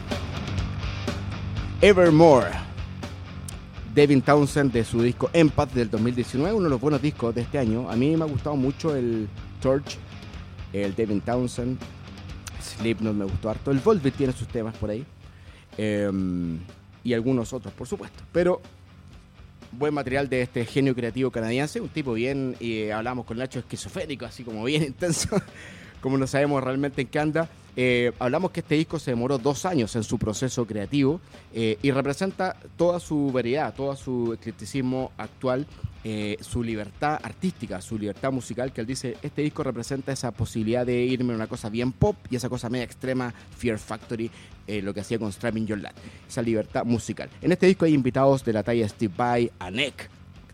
Evermore. 1.80 2.52
Devin 3.92 4.22
Townsend 4.22 4.70
de 4.70 4.84
su 4.84 5.02
disco 5.02 5.30
Empath 5.32 5.72
del 5.72 5.90
2019, 5.90 6.54
uno 6.54 6.62
de 6.62 6.70
los 6.70 6.80
buenos 6.80 7.02
discos 7.02 7.34
de 7.34 7.40
este 7.40 7.58
año. 7.58 7.90
A 7.90 7.96
mí 7.96 8.16
me 8.16 8.22
ha 8.22 8.28
gustado 8.28 8.54
mucho 8.54 8.94
el 8.94 9.28
Torch, 9.60 9.98
el 10.72 10.94
Devin 10.94 11.20
Townsend, 11.22 11.76
Slipknot 12.62 13.16
me 13.16 13.24
gustó 13.24 13.50
harto, 13.50 13.72
el 13.72 13.80
Volbeat 13.80 14.14
tiene 14.14 14.32
sus 14.32 14.46
temas 14.46 14.76
por 14.76 14.90
ahí 14.90 15.04
em, 15.76 16.60
y 17.02 17.12
algunos 17.12 17.52
otros, 17.52 17.74
por 17.74 17.88
supuesto. 17.88 18.22
Pero 18.30 18.62
buen 19.72 19.92
material 19.92 20.28
de 20.28 20.42
este 20.42 20.64
genio 20.66 20.94
creativo 20.94 21.32
canadiense, 21.32 21.80
un 21.80 21.88
tipo 21.88 22.12
bien, 22.12 22.54
y 22.60 22.90
hablamos 22.90 23.26
con 23.26 23.38
Nacho, 23.38 23.58
esquizofrénico, 23.58 24.24
así 24.24 24.44
como 24.44 24.62
bien 24.62 24.82
intenso, 24.86 25.30
como 26.06 26.18
no 26.18 26.28
sabemos 26.28 26.62
realmente 26.62 27.02
en 27.02 27.08
qué 27.08 27.18
anda. 27.18 27.48
Eh, 27.74 28.12
hablamos 28.20 28.52
que 28.52 28.60
este 28.60 28.76
disco 28.76 29.00
se 29.00 29.10
demoró 29.10 29.38
dos 29.38 29.66
años 29.66 29.96
en 29.96 30.04
su 30.04 30.20
proceso 30.20 30.64
creativo 30.64 31.20
eh, 31.52 31.78
y 31.82 31.90
representa 31.90 32.54
toda 32.76 33.00
su 33.00 33.32
variedad, 33.32 33.74
todo 33.74 33.96
su 33.96 34.32
eclecticismo 34.32 35.10
actual, 35.18 35.66
eh, 36.04 36.36
su 36.42 36.62
libertad 36.62 37.18
artística, 37.20 37.80
su 37.80 37.98
libertad 37.98 38.30
musical, 38.30 38.72
que 38.72 38.82
él 38.82 38.86
dice, 38.86 39.16
este 39.20 39.42
disco 39.42 39.64
representa 39.64 40.12
esa 40.12 40.30
posibilidad 40.30 40.86
de 40.86 41.02
irme 41.02 41.32
a 41.32 41.36
una 41.36 41.48
cosa 41.48 41.70
bien 41.70 41.90
pop 41.90 42.14
y 42.30 42.36
esa 42.36 42.48
cosa 42.48 42.70
media 42.70 42.84
extrema, 42.84 43.34
Fear 43.58 43.76
Factory, 43.76 44.30
lo 44.68 44.94
que 44.94 45.00
hacía 45.00 45.18
con 45.18 45.32
Strapping 45.32 45.66
Your 45.66 45.80
Lad, 45.80 45.94
esa 46.28 46.40
libertad 46.40 46.84
musical. 46.84 47.28
En 47.42 47.50
este 47.50 47.66
disco 47.66 47.84
hay 47.84 47.94
invitados 47.94 48.44
de 48.44 48.52
la 48.52 48.62
talla 48.62 48.88
Steve 48.88 49.12
Vai, 49.16 49.50
Anek, 49.58 50.08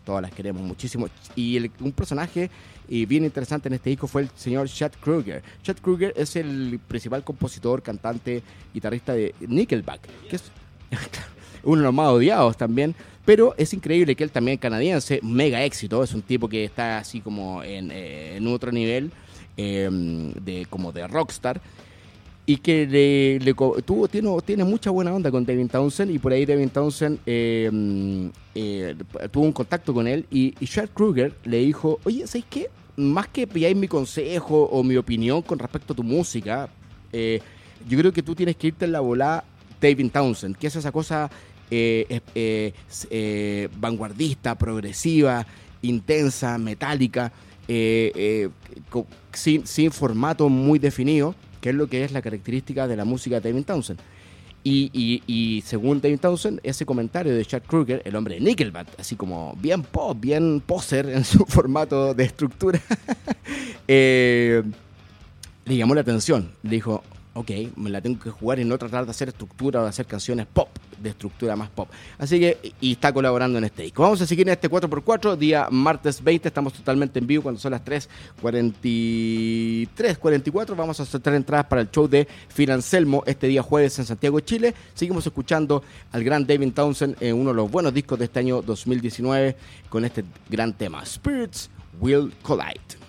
todas 0.05 0.21
las 0.21 0.31
queremos 0.31 0.61
muchísimo, 0.61 1.07
y 1.35 1.57
el- 1.57 1.71
un 1.79 1.91
personaje 1.91 2.49
y 2.89 3.05
bien 3.05 3.23
interesante 3.23 3.67
en 3.69 3.73
este 3.75 3.89
disco 3.89 4.07
fue 4.07 4.23
el 4.23 4.29
señor 4.35 4.67
Chad 4.69 4.91
Kruger. 5.01 5.41
Chad 5.63 5.77
Kruger 5.77 6.13
es 6.17 6.35
el 6.35 6.79
principal 6.87 7.23
compositor, 7.23 7.81
cantante, 7.81 8.43
guitarrista 8.73 9.13
de 9.13 9.33
Nickelback, 9.39 10.01
que 10.29 10.35
es 10.35 10.43
uno 11.63 11.77
de 11.77 11.83
los 11.83 11.93
más 11.93 12.09
odiados 12.09 12.57
también. 12.57 12.93
Pero 13.25 13.55
es 13.57 13.73
increíble 13.73 14.17
que 14.17 14.25
él 14.25 14.31
también 14.31 14.57
canadiense, 14.57 15.21
mega 15.23 15.63
éxito, 15.63 16.03
es 16.03 16.13
un 16.13 16.21
tipo 16.23 16.49
que 16.49 16.65
está 16.65 16.97
así 16.97 17.21
como 17.21 17.63
en, 17.63 17.89
eh, 17.89 18.35
en 18.35 18.45
otro 18.47 18.69
nivel 18.73 19.11
eh, 19.55 19.87
de 20.41 20.65
como 20.69 20.91
de 20.91 21.07
rockstar 21.07 21.61
y 22.45 22.57
que 22.57 22.85
le, 22.85 23.39
le 23.39 23.53
tuvo, 23.53 24.07
tiene, 24.07 24.63
mucha 24.65 24.89
buena 24.89 25.13
onda 25.13 25.31
con 25.31 25.45
Devin 25.45 25.69
Townsend 25.69 26.11
y 26.11 26.19
por 26.19 26.33
ahí 26.33 26.45
Devin 26.45 26.69
Townsend 26.69 27.19
eh, 27.25 27.69
mm, 27.71 28.27
eh, 28.55 28.95
tuvo 29.31 29.45
un 29.45 29.53
contacto 29.53 29.93
con 29.93 30.07
él 30.07 30.25
y, 30.29 30.53
y 30.59 30.67
Chad 30.67 30.89
Kruger 30.93 31.33
le 31.45 31.59
dijo, 31.59 31.99
oye, 32.03 32.27
¿sabes 32.27 32.45
qué? 32.49 32.69
Más 32.97 33.27
que 33.27 33.47
pilláis 33.47 33.77
mi 33.77 33.87
consejo 33.87 34.63
o 34.63 34.83
mi 34.83 34.97
opinión 34.97 35.41
con 35.41 35.57
respecto 35.57 35.93
a 35.93 35.95
tu 35.95 36.03
música, 36.03 36.69
eh, 37.13 37.39
yo 37.87 37.97
creo 37.97 38.11
que 38.11 38.21
tú 38.21 38.35
tienes 38.35 38.57
que 38.57 38.67
irte 38.67 38.85
en 38.85 38.91
la 38.91 38.99
volada 38.99 39.45
Devin 39.79 40.09
Townsend, 40.09 40.57
que 40.57 40.67
es 40.67 40.75
esa 40.75 40.91
cosa 40.91 41.29
eh, 41.71 42.19
vanguardista, 43.77 44.55
progresiva, 44.55 45.47
intensa, 45.81 46.57
metálica, 46.57 47.31
sin, 49.33 49.65
sin 49.65 49.91
formato 49.91 50.49
muy 50.49 50.77
definido, 50.77 51.35
que 51.63 51.69
es 51.69 51.75
lo 51.75 51.87
que 51.87 52.03
es 52.03 52.11
la 52.11 52.21
característica 52.21 52.89
de 52.89 52.97
la 52.97 53.05
música 53.05 53.39
de 53.39 53.49
David 53.49 53.63
Townsend. 53.63 53.99
Y, 54.65 55.63
según 55.65 56.01
David 56.01 56.19
Townsend, 56.19 56.59
ese 56.61 56.85
comentario 56.85 57.33
de 57.33 57.45
Chad 57.45 57.63
Kruger, 57.65 58.01
el 58.03 58.17
hombre 58.17 58.35
de 58.35 58.41
Nickelback, 58.41 58.99
así 58.99 59.15
como 59.15 59.55
bien 59.61 59.81
pop, 59.81 60.17
bien 60.19 60.59
poser 60.59 61.07
en 61.07 61.23
su 61.23 61.45
formato 61.45 62.13
de 62.13 62.25
estructura, 62.25 62.81
eh, 63.87 64.61
le 65.63 65.77
llamó 65.77 65.95
la 65.95 66.01
atención. 66.01 66.51
Le 66.63 66.71
dijo, 66.71 67.01
ok, 67.33 67.51
me 67.77 67.89
la 67.89 68.01
tengo 68.01 68.19
que 68.19 68.29
jugar 68.29 68.59
y 68.59 68.65
no 68.65 68.77
tratar 68.77 69.05
de 69.05 69.11
hacer 69.11 69.29
estructura 69.29 69.79
o 69.79 69.83
de 69.83 69.89
hacer 69.89 70.05
canciones 70.05 70.45
pop, 70.45 70.67
de 71.03 71.11
estructura 71.11 71.55
más 71.55 71.69
pop. 71.69 71.87
Así 72.17 72.39
que, 72.39 72.73
y 72.81 72.93
está 72.93 73.13
colaborando 73.13 73.59
en 73.59 73.65
este 73.65 73.83
disco. 73.83 74.01
Vamos 74.01 74.19
a 74.21 74.25
seguir 74.25 74.47
en 74.47 74.53
este 74.53 74.67
4x4, 74.69 75.35
día 75.35 75.67
martes 75.69 76.23
20, 76.23 76.47
estamos 76.47 76.73
totalmente 76.73 77.19
en 77.19 77.27
vivo 77.27 77.43
cuando 77.43 77.59
son 77.59 77.69
las 77.71 77.85
3.43, 77.85 80.17
44. 80.17 80.75
Vamos 80.75 80.99
a 80.99 81.05
soltar 81.05 81.35
entradas 81.35 81.67
para 81.67 81.81
el 81.81 81.91
show 81.91 82.07
de 82.07 82.27
Phil 82.55 82.71
Anselmo 82.71 83.21
este 83.25 83.45
día 83.47 83.61
jueves 83.61 83.99
en 83.99 84.05
Santiago, 84.05 84.39
Chile. 84.39 84.73
Seguimos 84.93 85.27
escuchando 85.27 85.83
al 86.11 86.23
gran 86.23 86.47
David 86.47 86.71
Townsend 86.73 87.17
en 87.19 87.35
uno 87.35 87.49
de 87.51 87.57
los 87.57 87.69
buenos 87.69 87.93
discos 87.93 88.17
de 88.17 88.25
este 88.25 88.39
año 88.39 88.61
2019 88.61 89.57
con 89.89 90.05
este 90.05 90.23
gran 90.49 90.71
tema, 90.73 91.05
Spirits 91.05 91.69
Will 91.99 92.33
Collide. 92.41 93.02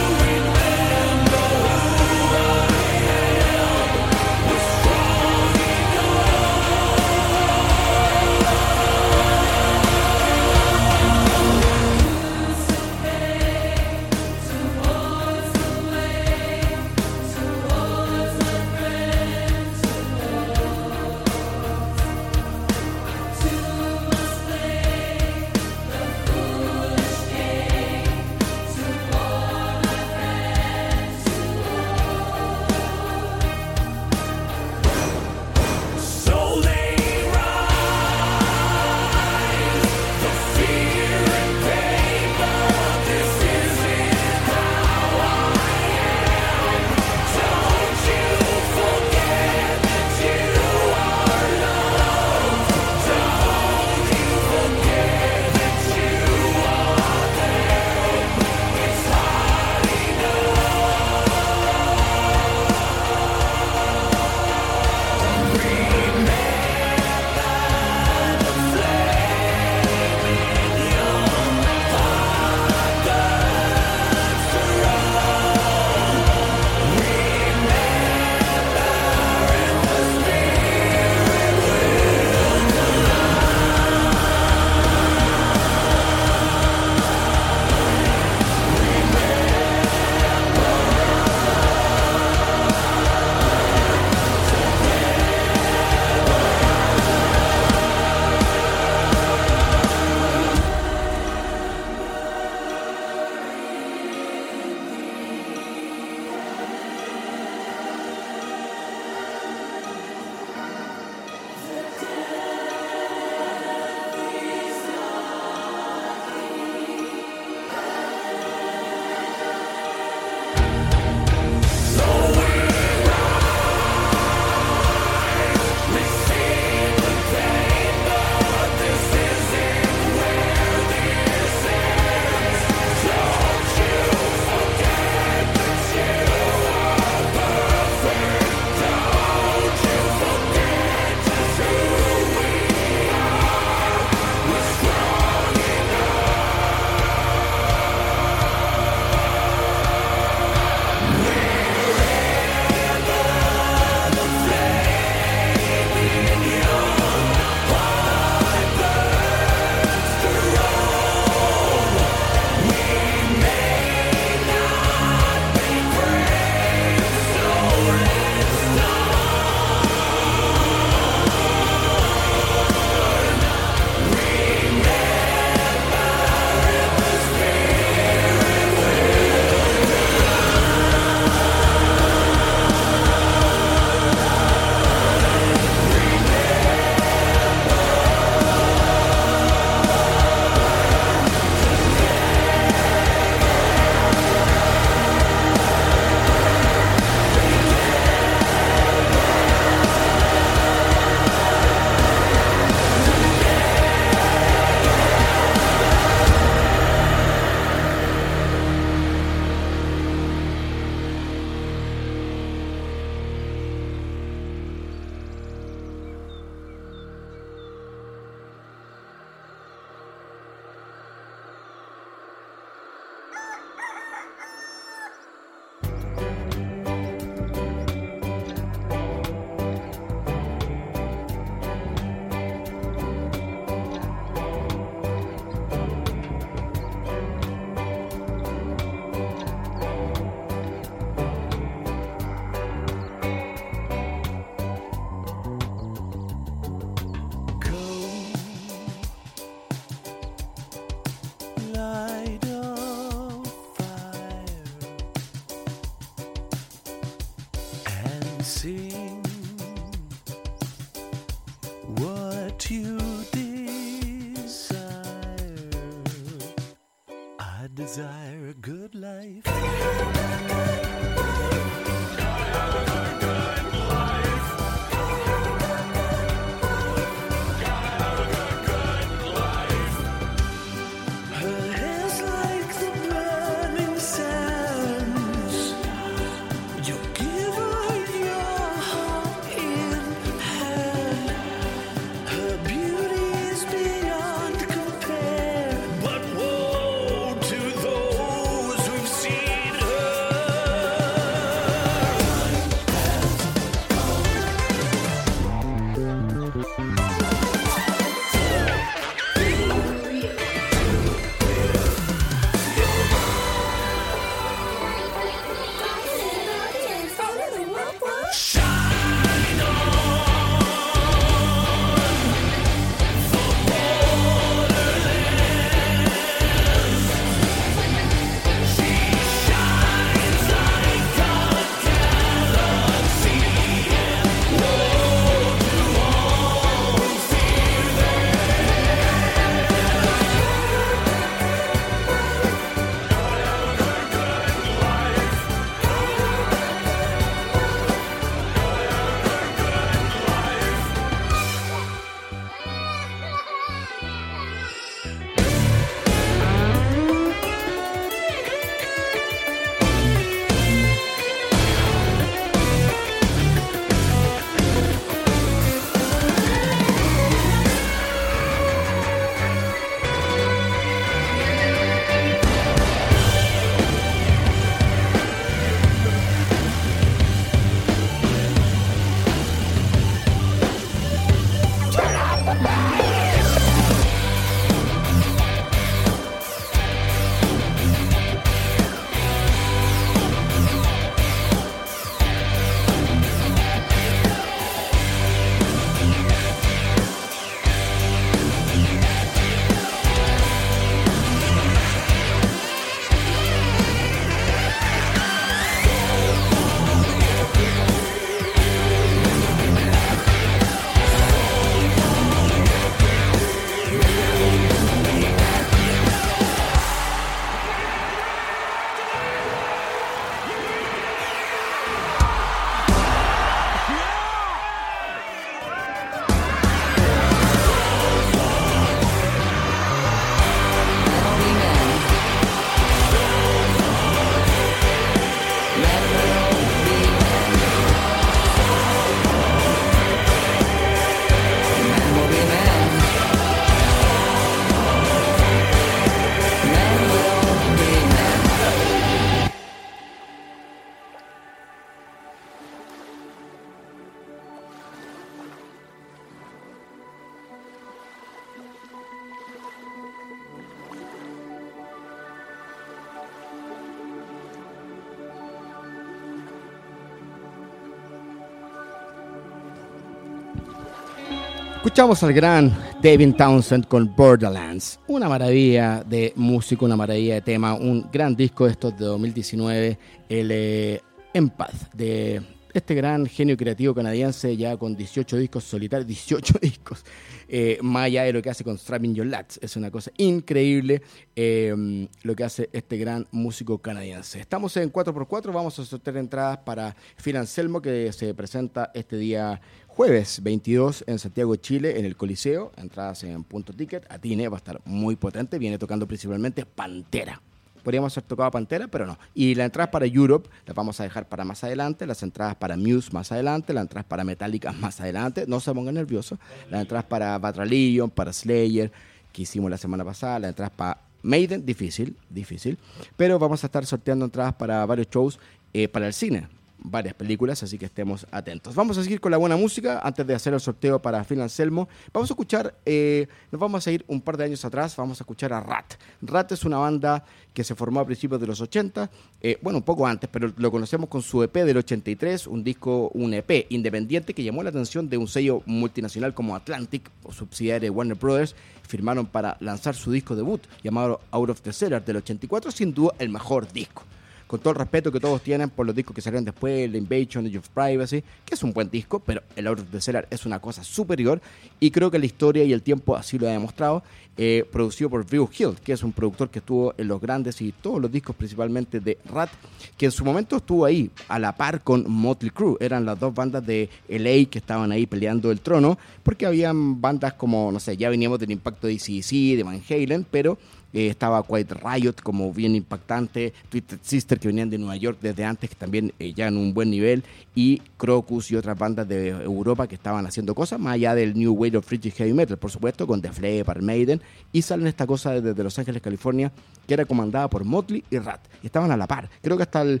Escuchamos 472.00 472.22
al 472.22 472.32
gran 472.32 472.74
David 473.02 473.34
Townsend 473.34 473.86
con 473.86 474.16
Borderlands, 474.16 474.98
una 475.06 475.28
maravilla 475.28 476.02
de 476.02 476.32
música, 476.34 476.86
una 476.86 476.96
maravilla 476.96 477.34
de 477.34 477.40
tema, 477.42 477.74
un 477.74 478.08
gran 478.10 478.34
disco 478.34 478.64
de 478.64 478.70
estos 478.70 478.98
de 478.98 479.04
2019, 479.04 479.98
el 480.30 480.50
eh, 480.50 481.02
Empath, 481.34 481.92
de 481.92 482.40
este 482.72 482.94
gran 482.94 483.26
genio 483.26 483.54
creativo 483.54 483.94
canadiense 483.94 484.56
ya 484.56 484.78
con 484.78 484.96
18 484.96 485.36
discos 485.36 485.64
solitarios, 485.64 486.06
18 486.06 486.54
discos, 486.62 487.04
eh, 487.46 487.78
más 487.82 488.04
allá 488.04 488.22
de 488.22 488.32
lo 488.32 488.40
que 488.40 488.48
hace 488.48 488.64
con 488.64 488.78
Strapping 488.78 489.14
Your 489.14 489.26
Lats, 489.26 489.58
es 489.60 489.76
una 489.76 489.90
cosa 489.90 490.10
increíble 490.16 491.02
eh, 491.36 492.08
lo 492.22 492.34
que 492.34 492.44
hace 492.44 492.70
este 492.72 492.96
gran 492.96 493.26
músico 493.30 493.76
canadiense. 493.76 494.40
Estamos 494.40 494.74
en 494.78 494.90
4x4, 494.90 495.52
vamos 495.52 495.78
a 495.78 495.84
sortear 495.84 496.16
entradas 496.16 496.60
para 496.64 496.96
Phil 497.22 497.36
Anselmo 497.36 497.82
que 497.82 498.10
se 498.14 498.32
presenta 498.32 498.90
este 498.94 499.18
día 499.18 499.60
jueves 500.00 500.42
22 500.42 501.04
en 501.08 501.18
Santiago, 501.18 501.56
Chile, 501.56 501.98
en 501.98 502.06
el 502.06 502.16
Coliseo. 502.16 502.72
Entradas 502.78 503.22
en 503.22 503.44
punto 503.44 503.74
ticket. 503.74 504.10
Atine 504.10 504.48
va 504.48 504.56
a 504.56 504.62
estar 504.64 504.80
muy 504.86 505.14
potente. 505.14 505.58
Viene 505.58 505.76
tocando 505.76 506.06
principalmente 506.08 506.64
Pantera. 506.64 507.38
Podríamos 507.84 508.16
haber 508.16 508.26
tocado 508.26 508.50
Pantera, 508.50 508.88
pero 508.88 509.06
no. 509.06 509.18
Y 509.34 509.54
las 509.54 509.66
entradas 509.66 509.90
para 509.90 510.06
Europe 510.06 510.48
las 510.64 510.74
vamos 510.74 510.98
a 511.00 511.02
dejar 511.02 511.28
para 511.28 511.44
más 511.44 511.64
adelante. 511.64 512.06
Las 512.06 512.22
entradas 512.22 512.54
para 512.54 512.78
Muse 512.78 513.12
más 513.12 513.30
adelante. 513.30 513.74
Las 513.74 513.82
entradas 513.82 514.06
para 514.06 514.24
Metallica 514.24 514.72
más 514.72 515.02
adelante. 515.02 515.44
No 515.46 515.60
se 515.60 515.74
pongan 515.74 515.96
nerviosos. 515.96 516.38
Las 516.70 516.80
entradas 516.80 517.04
para 517.04 517.38
Batra 517.38 517.66
Legion, 517.66 518.08
para 518.08 518.32
Slayer, 518.32 518.90
que 519.34 519.42
hicimos 519.42 519.70
la 519.70 519.76
semana 519.76 520.02
pasada. 520.02 520.38
Las 520.38 520.48
entradas 520.48 520.72
para 520.74 520.98
Maiden, 521.22 521.66
difícil, 521.66 522.16
difícil. 522.30 522.78
Pero 523.18 523.38
vamos 523.38 523.62
a 523.64 523.66
estar 523.66 523.84
sorteando 523.84 524.24
entradas 524.24 524.54
para 524.54 524.86
varios 524.86 525.10
shows 525.10 525.38
eh, 525.74 525.88
para 525.88 526.06
el 526.06 526.14
cine 526.14 526.48
varias 526.82 527.14
películas, 527.14 527.62
así 527.62 527.78
que 527.78 527.86
estemos 527.86 528.26
atentos. 528.30 528.74
Vamos 528.74 528.98
a 528.98 529.02
seguir 529.02 529.20
con 529.20 529.30
la 529.30 529.36
buena 529.36 529.56
música 529.56 530.00
antes 530.02 530.26
de 530.26 530.34
hacer 530.34 530.54
el 530.54 530.60
sorteo 530.60 531.00
para 531.00 531.22
Phil 531.24 531.40
Anselmo. 531.40 531.88
Vamos 532.12 532.30
a 532.30 532.32
escuchar, 532.32 532.74
eh, 532.86 533.26
nos 533.50 533.60
vamos 533.60 533.86
a 533.86 533.90
ir 533.90 534.04
un 534.08 534.20
par 534.20 534.36
de 534.36 534.44
años 534.44 534.64
atrás, 534.64 534.96
vamos 534.96 535.20
a 535.20 535.22
escuchar 535.22 535.52
a 535.52 535.60
Rat. 535.60 535.94
Rat 536.22 536.52
es 536.52 536.64
una 536.64 536.78
banda 536.78 537.24
que 537.52 537.64
se 537.64 537.74
formó 537.74 538.00
a 538.00 538.06
principios 538.06 538.40
de 538.40 538.46
los 538.46 538.60
80, 538.60 539.10
eh, 539.40 539.58
bueno, 539.62 539.78
un 539.78 539.84
poco 539.84 540.06
antes, 540.06 540.28
pero 540.30 540.52
lo 540.56 540.70
conocemos 540.70 541.08
con 541.08 541.22
su 541.22 541.42
EP 541.42 541.54
del 541.64 541.76
83, 541.78 542.46
un 542.46 542.62
disco, 542.62 543.10
un 543.14 543.34
EP 543.34 543.66
independiente 543.70 544.34
que 544.34 544.42
llamó 544.42 544.62
la 544.62 544.70
atención 544.70 545.08
de 545.08 545.18
un 545.18 545.28
sello 545.28 545.62
multinacional 545.66 546.34
como 546.34 546.54
Atlantic, 546.54 547.10
o 547.24 547.32
subsidiaria 547.32 547.80
de 547.80 547.90
Warner 547.90 548.16
Brothers, 548.16 548.54
firmaron 548.86 549.26
para 549.26 549.56
lanzar 549.60 549.94
su 549.94 550.10
disco 550.10 550.34
debut 550.34 550.62
llamado 550.82 551.20
Out 551.30 551.50
of 551.50 551.60
the 551.62 551.72
Cellar 551.72 552.04
del 552.04 552.16
84, 552.16 552.70
sin 552.70 552.94
duda 552.94 553.14
el 553.18 553.28
mejor 553.28 553.70
disco 553.72 554.04
con 554.50 554.58
todo 554.58 554.72
el 554.72 554.80
respeto 554.80 555.12
que 555.12 555.20
todos 555.20 555.40
tienen 555.42 555.70
por 555.70 555.86
los 555.86 555.94
discos 555.94 556.12
que 556.12 556.20
salieron 556.20 556.44
después, 556.44 556.80
el 556.80 556.96
Invasion, 556.96 557.46
Age 557.46 557.58
of 557.58 557.68
Privacy, 557.68 558.24
que 558.44 558.56
es 558.56 558.62
un 558.64 558.72
buen 558.72 558.90
disco, 558.90 559.20
pero 559.20 559.42
el 559.54 559.68
Out 559.68 559.78
of 559.78 559.90
the 559.92 560.00
Cellar 560.00 560.26
es 560.28 560.44
una 560.44 560.58
cosa 560.58 560.82
superior 560.82 561.40
y 561.78 561.92
creo 561.92 562.10
que 562.10 562.18
la 562.18 562.26
historia 562.26 562.64
y 562.64 562.72
el 562.72 562.82
tiempo 562.82 563.14
así 563.14 563.38
lo 563.38 563.46
ha 563.46 563.52
demostrado. 563.52 564.02
Eh, 564.42 564.64
producido 564.72 565.10
por 565.10 565.26
Drew 565.26 565.50
Hill, 565.56 565.76
que 565.84 565.92
es 565.92 566.02
un 566.02 566.12
productor 566.12 566.48
que 566.48 566.60
estuvo 566.60 566.94
en 566.96 567.08
los 567.08 567.20
grandes 567.20 567.60
y 567.60 567.72
todos 567.72 568.00
los 568.00 568.10
discos 568.10 568.34
principalmente 568.34 568.98
de 568.98 569.18
Rat, 569.26 569.50
que 569.98 570.06
en 570.06 570.12
su 570.12 570.24
momento 570.24 570.56
estuvo 570.56 570.86
ahí 570.86 571.10
a 571.28 571.38
la 571.38 571.54
par 571.54 571.82
con 571.82 572.10
Motley 572.10 572.50
Crue. 572.50 572.76
Eran 572.80 573.04
las 573.04 573.20
dos 573.20 573.34
bandas 573.34 573.66
de 573.66 573.90
LA 574.08 574.48
que 574.48 574.58
estaban 574.58 574.92
ahí 574.92 575.04
peleando 575.04 575.50
el 575.50 575.60
trono, 575.60 575.98
porque 576.22 576.46
habían 576.46 577.02
bandas 577.02 577.34
como, 577.34 577.70
no 577.70 577.78
sé, 577.80 577.98
ya 577.98 578.08
veníamos 578.08 578.38
del 578.38 578.52
impacto 578.52 578.86
de 578.86 578.94
ACDC, 578.94 579.56
de 579.58 579.62
Van 579.62 579.82
Halen, 579.90 580.26
pero 580.30 580.56
eh, 580.92 581.08
estaba 581.08 581.42
Quiet 581.42 581.72
Riot 581.72 582.14
como 582.22 582.52
bien 582.52 582.74
impactante, 582.74 583.52
Twisted 583.68 583.98
Sister 584.02 584.38
que 584.38 584.48
venían 584.48 584.70
de 584.70 584.78
Nueva 584.78 584.96
York 584.96 585.18
desde 585.20 585.44
antes, 585.44 585.70
que 585.70 585.76
también 585.76 586.12
eh, 586.18 586.32
ya 586.32 586.48
en 586.48 586.56
un 586.56 586.74
buen 586.74 586.90
nivel, 586.90 587.24
y 587.54 587.82
Crocus 587.96 588.50
y 588.50 588.56
otras 588.56 588.78
bandas 588.78 589.08
de 589.08 589.28
Europa 589.28 589.86
que 589.86 589.94
estaban 589.94 590.26
haciendo 590.26 590.54
cosas, 590.54 590.78
más 590.80 590.94
allá 590.94 591.14
del 591.14 591.34
New 591.34 591.52
Wave 591.52 591.78
of 591.78 591.88
British 591.88 592.14
Heavy 592.14 592.32
Metal, 592.32 592.58
por 592.58 592.70
supuesto, 592.70 593.06
con 593.06 593.20
The 593.20 593.32
Flavor, 593.32 593.82
Maiden, 593.82 594.20
y 594.52 594.62
salen 594.62 594.86
esta 594.86 595.06
cosa 595.06 595.40
desde 595.40 595.62
Los 595.62 595.78
Ángeles, 595.78 596.02
California, 596.02 596.52
que 596.86 596.94
era 596.94 597.04
comandada 597.04 597.48
por 597.48 597.64
Motley 597.64 598.04
y 598.10 598.18
Rat, 598.18 598.40
y 598.62 598.66
estaban 598.66 598.90
a 598.90 598.96
la 598.96 599.06
par. 599.06 599.28
Creo 599.42 599.56
que 599.56 599.62
hasta 599.62 599.82
el 599.82 600.00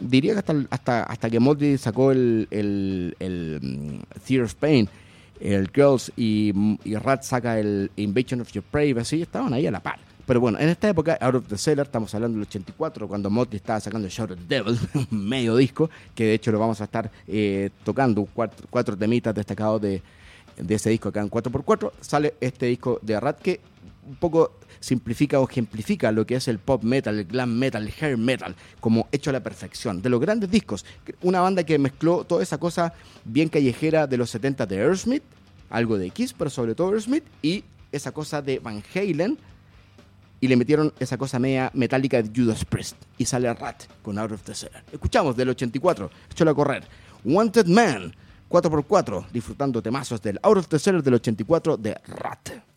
diría 0.00 0.32
que 0.32 0.38
hasta, 0.38 0.54
hasta, 0.70 1.02
hasta 1.04 1.30
que 1.30 1.40
Motley 1.40 1.78
sacó 1.78 2.10
el, 2.10 2.48
el, 2.50 3.58
mm, 3.60 4.18
Theater 4.26 4.44
of 4.44 4.54
Pain, 4.54 4.88
el 5.40 5.70
Girls 5.74 6.12
y, 6.16 6.52
Rat 6.96 7.22
saca 7.22 7.58
el 7.58 7.90
Invasion 7.96 8.40
of 8.40 8.50
Your 8.52 8.64
Privacy, 8.64 9.22
estaban 9.22 9.52
ahí 9.52 9.66
a 9.66 9.70
la 9.70 9.80
par. 9.80 9.98
Pero 10.30 10.38
bueno, 10.38 10.60
en 10.60 10.68
esta 10.68 10.88
época, 10.88 11.18
Out 11.20 11.34
of 11.34 11.48
the 11.48 11.58
Cellar, 11.58 11.86
estamos 11.86 12.14
hablando 12.14 12.38
del 12.38 12.46
84, 12.46 13.08
cuando 13.08 13.30
Motley 13.30 13.56
estaba 13.56 13.80
sacando 13.80 14.06
Shout 14.06 14.30
at 14.30 14.36
the 14.36 14.44
Devil, 14.46 14.78
medio 15.10 15.56
disco, 15.56 15.90
que 16.14 16.22
de 16.22 16.34
hecho 16.34 16.52
lo 16.52 16.60
vamos 16.60 16.80
a 16.80 16.84
estar 16.84 17.10
eh, 17.26 17.70
tocando, 17.82 18.28
cuatro, 18.32 18.64
cuatro 18.70 18.96
temitas 18.96 19.34
destacados 19.34 19.82
de, 19.82 20.00
de 20.56 20.74
ese 20.76 20.90
disco 20.90 21.08
acá 21.08 21.20
en 21.20 21.28
4x4, 21.28 21.90
sale 22.00 22.34
este 22.40 22.66
disco 22.66 23.00
de 23.02 23.18
Rat 23.18 23.40
que 23.40 23.58
un 24.08 24.14
poco 24.14 24.52
simplifica 24.78 25.40
o 25.40 25.48
ejemplifica 25.48 26.12
lo 26.12 26.24
que 26.24 26.36
es 26.36 26.46
el 26.46 26.60
pop 26.60 26.84
metal, 26.84 27.18
el 27.18 27.24
glam 27.24 27.52
metal, 27.52 27.82
el 27.82 27.92
hair 28.00 28.16
metal, 28.16 28.54
como 28.78 29.08
hecho 29.10 29.30
a 29.30 29.32
la 29.32 29.42
perfección. 29.42 30.00
De 30.00 30.10
los 30.10 30.20
grandes 30.20 30.48
discos, 30.48 30.86
una 31.22 31.40
banda 31.40 31.64
que 31.64 31.76
mezcló 31.76 32.22
toda 32.22 32.44
esa 32.44 32.58
cosa 32.58 32.94
bien 33.24 33.48
callejera 33.48 34.06
de 34.06 34.16
los 34.16 34.30
70 34.30 34.64
de 34.66 34.76
Aerosmith, 34.76 35.24
algo 35.70 35.98
de 35.98 36.10
Kiss, 36.10 36.34
pero 36.34 36.50
sobre 36.50 36.76
todo 36.76 36.86
Aerosmith, 36.90 37.24
y 37.42 37.64
esa 37.90 38.12
cosa 38.12 38.40
de 38.40 38.60
Van 38.60 38.80
Halen, 38.94 39.36
y 40.40 40.48
le 40.48 40.56
metieron 40.56 40.92
esa 40.98 41.18
cosa 41.18 41.38
media 41.38 41.70
metálica 41.74 42.22
de 42.22 42.30
Judas 42.34 42.64
Priest, 42.64 42.96
y 43.18 43.24
sale 43.24 43.52
Rat 43.52 43.84
con 44.02 44.18
Out 44.18 44.32
of 44.32 44.42
the 44.42 44.54
Cellar. 44.54 44.82
Escuchamos 44.92 45.36
del 45.36 45.50
84, 45.50 46.10
échalo 46.30 46.50
a 46.50 46.54
correr. 46.54 46.84
Wanted 47.24 47.66
Man, 47.66 48.14
4x4, 48.48 49.26
disfrutando 49.30 49.82
temazos 49.82 50.22
del 50.22 50.38
Out 50.42 50.58
of 50.58 50.68
the 50.68 50.78
Cellar 50.78 51.02
del 51.02 51.14
84 51.14 51.76
de 51.76 51.94
Rat. 52.06 52.69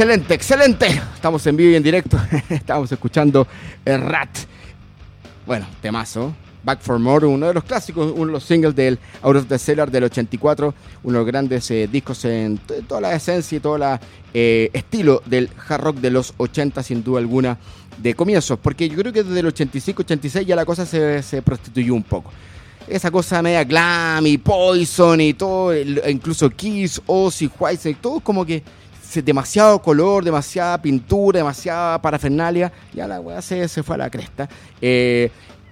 Excelente, 0.00 0.32
excelente. 0.32 0.86
Estamos 1.14 1.46
en 1.46 1.58
vivo 1.58 1.72
y 1.72 1.76
en 1.76 1.82
directo. 1.82 2.18
Estamos 2.48 2.90
escuchando 2.90 3.46
el 3.84 4.00
Rat. 4.00 4.30
Bueno, 5.44 5.66
temazo. 5.82 6.34
Back 6.64 6.80
for 6.80 6.98
More, 6.98 7.26
uno 7.26 7.48
de 7.48 7.52
los 7.52 7.64
clásicos, 7.64 8.10
uno 8.16 8.28
de 8.28 8.32
los 8.32 8.44
singles 8.44 8.74
del 8.74 8.98
Out 9.20 9.36
of 9.36 9.46
the 9.48 9.58
Cellar 9.58 9.90
del 9.90 10.04
84, 10.04 10.74
uno 11.02 11.12
de 11.12 11.18
los 11.18 11.26
grandes 11.26 11.70
eh, 11.70 11.86
discos 11.86 12.24
en 12.24 12.56
toda 12.88 13.02
la 13.02 13.14
esencia 13.14 13.58
y 13.58 13.60
todo 13.60 13.76
el 13.76 14.70
estilo 14.72 15.22
del 15.26 15.50
hard 15.68 15.82
rock 15.82 15.96
de 15.96 16.10
los 16.10 16.32
80, 16.38 16.82
sin 16.82 17.04
duda 17.04 17.18
alguna, 17.18 17.58
de 17.98 18.14
comienzos. 18.14 18.58
Porque 18.58 18.88
yo 18.88 18.96
creo 18.96 19.12
que 19.12 19.22
desde 19.22 19.40
el 19.40 19.52
85-86 19.52 20.46
ya 20.46 20.56
la 20.56 20.64
cosa 20.64 20.86
se, 20.86 21.22
se 21.22 21.42
prostituyó 21.42 21.92
un 21.92 22.04
poco 22.04 22.32
esa 22.88 23.10
cosa 23.10 23.40
media 23.42 23.62
glam 23.62 24.26
y 24.26 24.38
Poison 24.38 25.20
y 25.20 25.34
todo, 25.34 25.76
incluso 25.76 26.50
Kiss, 26.50 27.00
Ozzy, 27.06 27.50
Whitesnake, 27.58 28.00
todo 28.00 28.20
como 28.20 28.44
que 28.44 28.62
demasiado 29.14 29.80
color, 29.82 30.24
demasiada 30.24 30.80
pintura, 30.80 31.38
demasiada 31.38 32.00
parafernalia, 32.00 32.72
ya 32.92 33.06
la 33.08 33.20
weá 33.20 33.42
se, 33.42 33.66
se 33.68 33.82
fue 33.82 33.96
a 33.96 33.98
la 33.98 34.10
cresta. 34.10 34.48
Eh, 34.80 35.30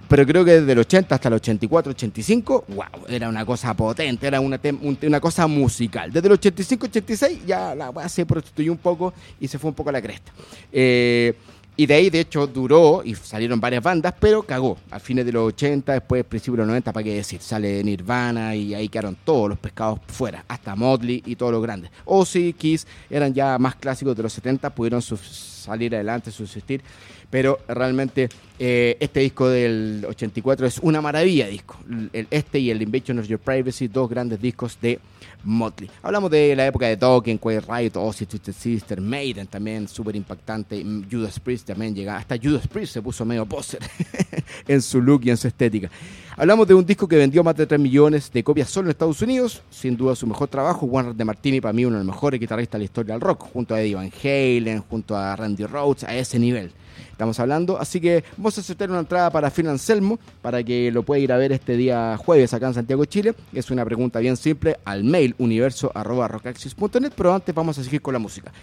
pero 0.09 0.25
creo 0.25 0.43
que 0.43 0.59
desde 0.59 0.71
el 0.71 0.79
80 0.79 1.15
hasta 1.15 1.27
el 1.27 1.35
84, 1.35 1.91
85, 1.91 2.65
wow, 2.69 3.05
era 3.07 3.29
una 3.29 3.45
cosa 3.45 3.75
potente, 3.75 4.25
era 4.25 4.39
una, 4.39 4.59
una 5.03 5.19
cosa 5.19 5.45
musical. 5.45 6.11
Desde 6.11 6.27
el 6.27 6.33
85, 6.33 6.87
86 6.87 7.45
ya 7.45 7.75
la 7.75 7.91
weá 7.91 8.09
se 8.09 8.25
prostituyó 8.25 8.71
un 8.71 8.79
poco 8.79 9.13
y 9.39 9.47
se 9.47 9.59
fue 9.59 9.69
un 9.69 9.75
poco 9.75 9.89
a 9.89 9.93
la 9.93 10.01
cresta. 10.01 10.31
Eh, 10.71 11.35
y 11.79 11.85
de 11.85 11.93
ahí, 11.93 12.09
de 12.09 12.19
hecho, 12.19 12.45
duró 12.45 13.03
y 13.05 13.15
salieron 13.15 13.57
varias 13.57 13.81
bandas, 13.81 14.13
pero 14.19 14.43
cagó. 14.43 14.77
A 14.91 14.99
fines 14.99 15.25
de 15.25 15.31
los 15.31 15.47
80, 15.47 15.93
después, 15.93 16.25
principios 16.25 16.57
de 16.57 16.63
los 16.63 16.67
90, 16.67 16.91
¿para 16.91 17.03
qué 17.05 17.15
decir? 17.15 17.39
Sale 17.39 17.81
Nirvana 17.85 18.53
y 18.53 18.73
ahí 18.73 18.89
quedaron 18.89 19.15
todos 19.23 19.47
los 19.47 19.57
pescados 19.57 20.01
fuera, 20.07 20.43
hasta 20.49 20.75
Motley 20.75 21.23
y 21.25 21.37
todos 21.37 21.53
los 21.53 21.63
grandes. 21.63 21.89
Ozzy, 22.03 22.51
Kiss 22.51 22.85
eran 23.09 23.33
ya 23.33 23.57
más 23.57 23.75
clásicos 23.75 24.13
de 24.13 24.23
los 24.23 24.33
70, 24.33 24.71
pudieron 24.71 25.01
salir 25.01 25.95
adelante, 25.95 26.31
subsistir, 26.31 26.81
pero 27.29 27.59
realmente 27.67 28.29
eh, 28.57 28.97
este 28.99 29.21
disco 29.21 29.47
del 29.47 30.05
84 30.07 30.67
es 30.67 30.79
una 30.79 31.01
maravilla 31.01 31.47
disco. 31.47 31.77
El, 32.11 32.27
este 32.29 32.59
y 32.59 32.71
el 32.71 32.81
Invasion 32.81 33.19
of 33.19 33.27
Your 33.27 33.39
Privacy, 33.39 33.87
dos 33.87 34.09
grandes 34.09 34.41
discos 34.41 34.77
de 34.81 34.99
Motley. 35.43 35.89
Hablamos 36.01 36.29
de 36.31 36.55
la 36.55 36.67
época 36.67 36.87
de 36.87 36.97
Dokken, 36.97 37.37
Quiet 37.37 37.63
Riot, 37.67 37.91
Ozzy, 37.95 38.25
Twisted 38.25 38.53
Sister, 38.53 38.99
Maiden 38.99 39.47
también, 39.47 39.87
súper 39.87 40.15
impactante. 40.15 40.83
Mm, 40.83 41.05
Judas 41.09 41.39
Priest 41.39 41.67
también 41.67 41.95
llega. 41.95 42.17
Hasta 42.17 42.37
Judas 42.37 42.67
Priest 42.67 42.93
se 42.93 43.01
puso 43.01 43.23
medio 43.25 43.45
poser 43.45 43.79
en 44.67 44.81
su 44.81 45.01
look 45.01 45.21
y 45.23 45.29
en 45.29 45.37
su 45.37 45.47
estética. 45.47 45.89
Hablamos 46.35 46.67
de 46.67 46.73
un 46.73 46.85
disco 46.85 47.07
que 47.07 47.17
vendió 47.17 47.43
más 47.43 47.55
de 47.55 47.67
3 47.67 47.79
millones 47.79 48.31
de 48.31 48.43
copias 48.43 48.69
solo 48.69 48.87
en 48.87 48.91
Estados 48.91 49.21
Unidos. 49.21 49.61
Sin 49.69 49.95
duda 49.95 50.15
su 50.15 50.25
mejor 50.25 50.47
trabajo. 50.47 50.85
Warner 50.85 51.15
de 51.15 51.25
Martini, 51.25 51.61
para 51.61 51.73
mí, 51.73 51.85
uno 51.85 51.97
de 51.97 52.03
los 52.03 52.13
mejores 52.13 52.39
guitarristas 52.39 52.73
de 52.73 52.79
la 52.79 52.85
historia 52.85 53.13
del 53.13 53.21
rock. 53.21 53.43
Junto 53.53 53.75
a 53.75 53.81
Eddie 53.81 53.95
Van 53.95 54.11
Halen, 54.23 54.81
junto 54.81 55.15
a 55.15 55.35
Randy 55.35 55.65
Rhoads, 55.65 56.03
a 56.03 56.15
ese 56.15 56.39
nivel. 56.39 56.71
Estamos 57.19 57.37
hablando, 57.41 57.77
así 57.77 57.99
que 57.99 58.23
vamos 58.37 58.57
a 58.57 58.61
aceptar 58.61 58.89
una 58.89 58.99
entrada 58.99 59.29
para 59.29 59.51
Phil 59.51 59.67
Anselmo 59.67 60.17
para 60.41 60.63
que 60.63 60.89
lo 60.89 61.03
pueda 61.03 61.19
ir 61.19 61.33
a 61.33 61.37
ver 61.37 61.51
este 61.51 61.75
día 61.75 62.15
jueves 62.15 62.53
acá 62.53 62.67
en 62.67 62.75
Santiago, 62.75 63.03
Chile. 63.03 63.35
Es 63.51 63.69
una 63.71 63.83
pregunta 63.83 64.19
bien 64.19 64.37
simple 64.37 64.77
al 64.85 65.03
mail 65.03 65.35
universo.rocaxis.net, 65.37 67.11
pero 67.17 67.33
antes 67.33 67.53
vamos 67.53 67.77
a 67.77 67.83
seguir 67.83 68.01
con 68.01 68.13
la 68.13 68.19
música. 68.19 68.53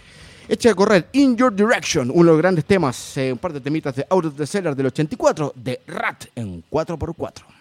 Echa 0.49 0.71
a 0.71 0.73
correr 0.73 1.07
In 1.11 1.37
Your 1.37 1.53
Direction, 1.53 2.09
uno 2.09 2.23
de 2.23 2.31
los 2.31 2.37
grandes 2.39 2.65
temas, 2.65 3.15
eh, 3.17 3.31
un 3.31 3.37
par 3.37 3.53
de 3.53 3.61
temitas 3.61 3.95
de 3.95 4.07
Out 4.09 4.25
of 4.25 4.35
the 4.35 4.47
Cellar 4.47 4.75
del 4.75 4.87
84 4.87 5.53
de 5.55 5.81
Rat 5.85 6.25
en 6.33 6.63
4x4. 6.67 7.56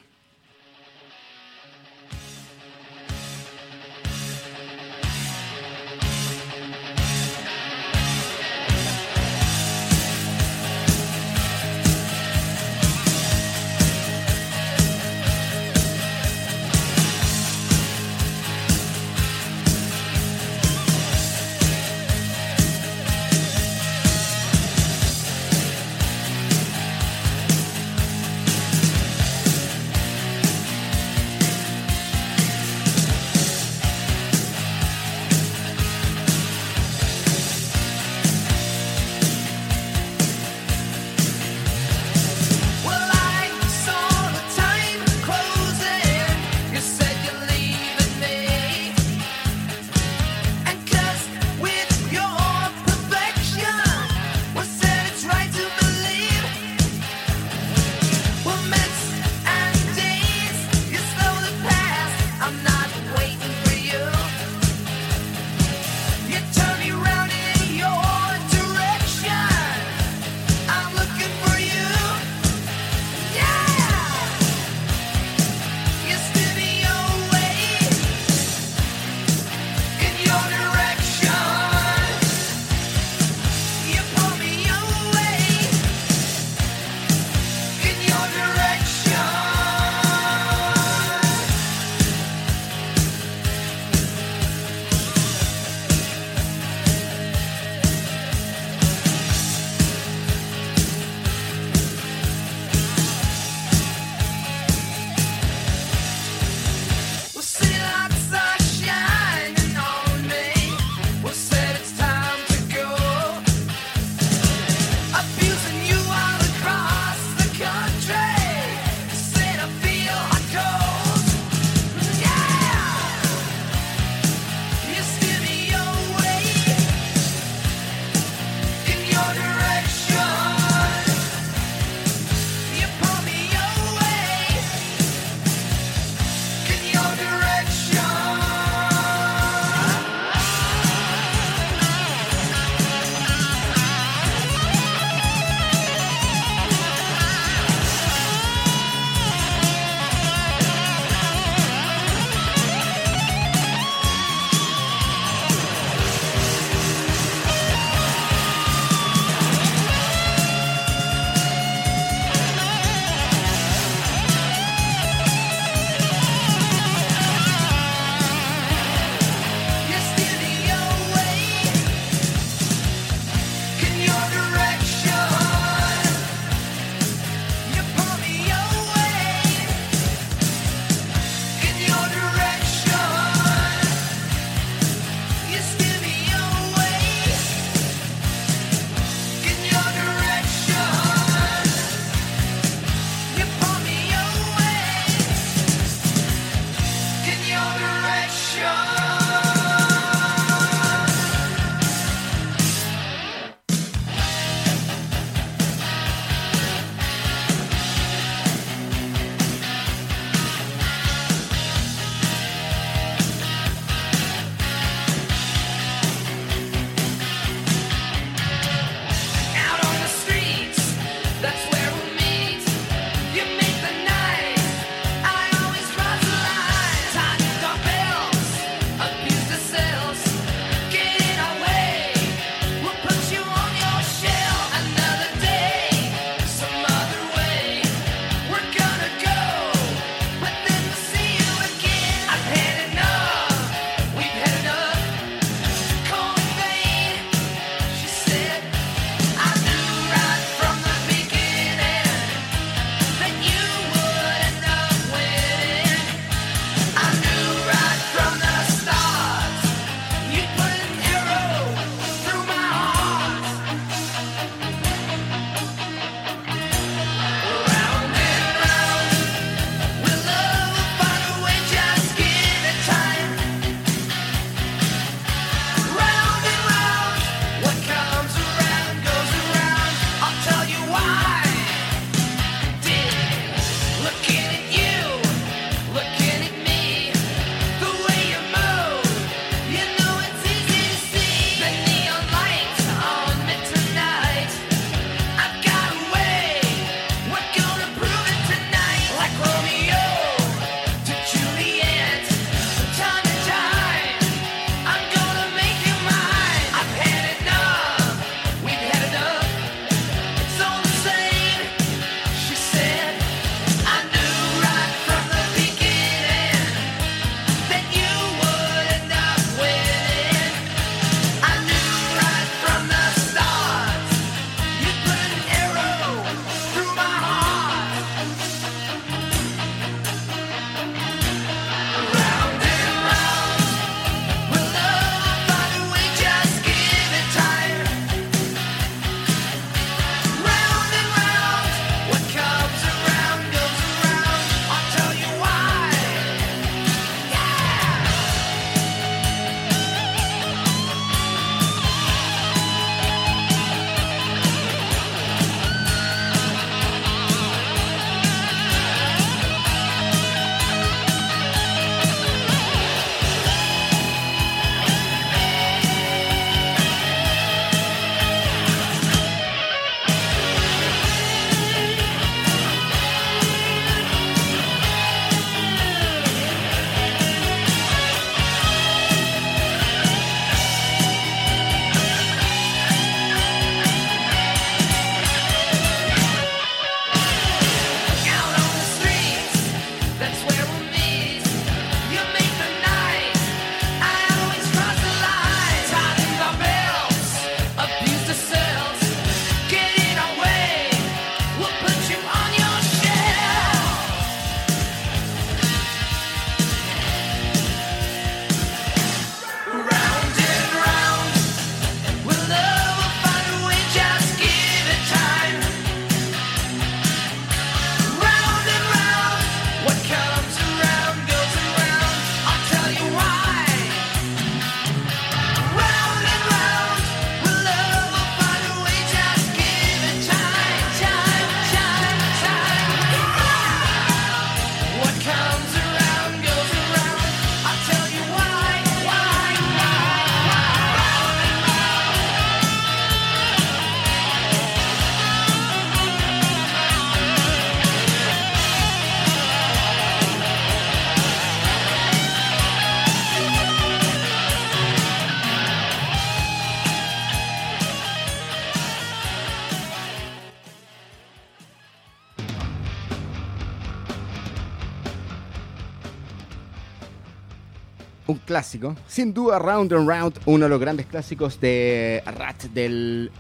Sin 468.63 469.33
duda 469.35 469.59
Round 469.59 469.93
and 469.93 470.09
Round, 470.09 470.39
uno 470.47 470.65
de 470.65 470.69
los 470.69 470.81
grandes 470.81 471.07
clásicos 471.07 471.61
de 471.61 472.23
Rat 472.27 472.65
del 472.65 473.31